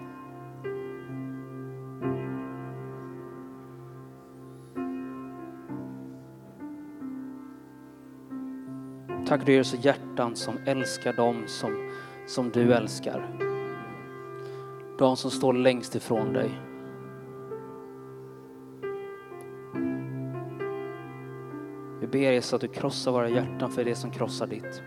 Tack 9.27 9.45
du 9.45 9.51
ger 9.51 9.59
oss 9.59 9.75
hjärtan 9.85 10.35
som 10.35 10.57
älskar 10.65 11.13
dem 11.13 11.43
som, 11.47 11.91
som 12.27 12.49
du 12.49 12.73
älskar. 12.73 13.37
De 14.99 15.17
som 15.17 15.31
står 15.31 15.53
längst 15.53 15.95
ifrån 15.95 16.33
dig. 16.33 16.51
Vi 22.01 22.07
ber 22.07 22.31
Jesus 22.31 22.53
att 22.53 22.61
du 22.61 22.67
krossar 22.67 23.11
våra 23.11 23.29
hjärtan 23.29 23.71
för 23.71 23.83
det 23.83 23.95
som 23.95 24.11
krossar 24.11 24.47
ditt. 24.47 24.83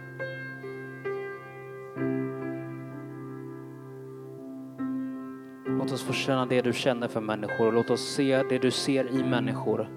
Få 6.10 6.14
känna 6.14 6.46
det 6.46 6.62
du 6.62 6.72
känner 6.72 7.08
för 7.08 7.20
människor 7.20 7.66
och 7.66 7.72
låt 7.72 7.90
oss 7.90 8.00
se 8.00 8.42
det 8.42 8.58
du 8.58 8.70
ser 8.70 9.08
i 9.08 9.24
människor. 9.24 9.88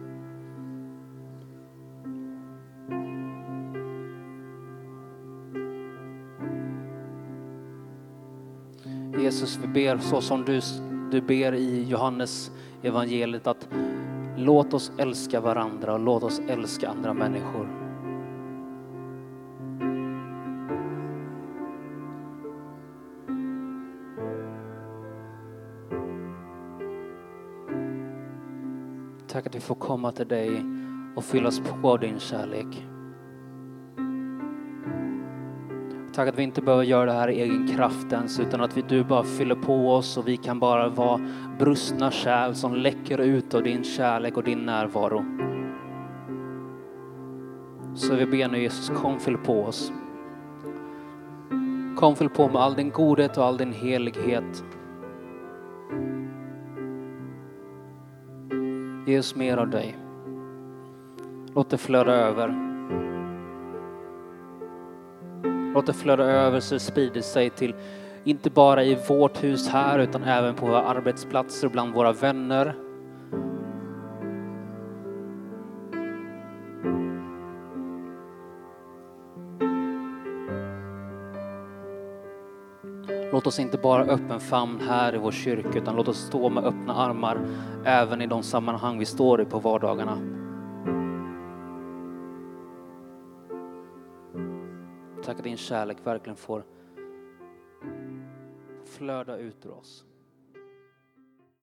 Jesus, 9.21 9.59
vi 9.63 9.67
ber 9.67 9.97
så 9.97 10.21
som 10.21 10.45
du, 10.45 10.61
du 11.11 11.21
ber 11.21 11.53
i 11.53 11.83
Johannes 11.83 12.51
evangeliet 12.83 13.47
att 13.47 13.67
låt 14.37 14.73
oss 14.73 14.91
älska 14.97 15.41
varandra 15.41 15.93
och 15.93 15.99
låt 15.99 16.23
oss 16.23 16.41
älska 16.47 16.89
andra 16.89 17.13
människor. 17.13 17.82
Att 29.53 29.57
vi 29.57 29.59
får 29.59 29.75
komma 29.75 30.11
till 30.11 30.27
dig 30.27 30.65
och 31.15 31.23
fyllas 31.23 31.59
på 31.59 31.89
av 31.89 31.99
din 31.99 32.19
kärlek. 32.19 32.87
Tack 36.13 36.29
att 36.29 36.39
vi 36.39 36.43
inte 36.43 36.61
behöver 36.61 36.83
göra 36.83 37.05
det 37.05 37.11
här 37.11 37.29
i 37.29 37.41
egen 37.41 37.67
kraft 37.67 38.13
ens, 38.13 38.39
utan 38.39 38.61
att 38.61 38.77
vi, 38.77 38.81
du 38.81 39.03
bara 39.03 39.23
fyller 39.23 39.55
på 39.55 39.91
oss 39.91 40.17
och 40.17 40.27
vi 40.27 40.37
kan 40.37 40.59
bara 40.59 40.89
vara 40.89 41.19
brustna 41.59 42.11
kärl 42.11 42.53
som 42.53 42.75
läcker 42.75 43.17
ut 43.17 43.53
av 43.53 43.63
din 43.63 43.83
kärlek 43.83 44.37
och 44.37 44.43
din 44.43 44.65
närvaro. 44.65 45.25
Så 47.95 48.15
vi 48.15 48.25
ber 48.25 48.47
nu 48.47 48.61
Jesus, 48.61 48.89
kom 48.89 49.19
fyll 49.19 49.37
på 49.37 49.63
oss. 49.63 49.91
Kom 51.95 52.15
fyll 52.15 52.29
på 52.29 52.47
med 52.47 52.61
all 52.61 52.75
din 52.75 52.89
godhet 52.89 53.37
och 53.37 53.45
all 53.45 53.57
din 53.57 53.73
helighet. 53.73 54.63
Ge 59.05 59.19
oss 59.19 59.35
mer 59.35 59.57
av 59.57 59.69
dig. 59.69 59.97
Låt 61.55 61.69
det 61.69 61.77
flöda 61.77 62.11
över. 62.11 62.55
Låt 65.73 65.85
det 65.85 65.93
flöda 65.93 66.23
över 66.23 66.59
så 66.59 66.73
det 66.73 66.79
sprider 66.79 67.21
sig 67.21 67.49
till, 67.49 67.75
inte 68.23 68.49
bara 68.49 68.83
i 68.83 68.97
vårt 69.09 69.43
hus 69.43 69.67
här, 69.67 69.99
utan 69.99 70.23
även 70.23 70.55
på 70.55 70.65
våra 70.65 70.83
arbetsplatser, 70.83 71.69
bland 71.69 71.93
våra 71.93 72.11
vänner. 72.11 72.75
Låt 83.43 83.47
oss 83.47 83.59
inte 83.59 83.77
bara 83.77 84.03
öppen 84.03 84.39
famn 84.39 84.79
här 84.81 85.15
i 85.15 85.17
vår 85.17 85.31
kyrka, 85.31 85.79
utan 85.79 85.95
låt 85.95 86.07
oss 86.07 86.17
stå 86.17 86.49
med 86.49 86.63
öppna 86.65 86.95
armar 86.95 87.47
även 87.85 88.21
i 88.21 88.27
de 88.27 88.43
sammanhang 88.43 88.99
vi 88.99 89.05
står 89.05 89.41
i 89.41 89.45
på 89.45 89.59
vardagarna. 89.59 90.17
Tack 95.23 95.37
att 95.37 95.43
din 95.43 95.57
kärlek 95.57 95.97
verkligen 96.03 96.35
får 96.35 96.63
flöda 98.85 99.37
ut 99.37 99.65
ur 99.65 99.71
oss. 99.71 100.05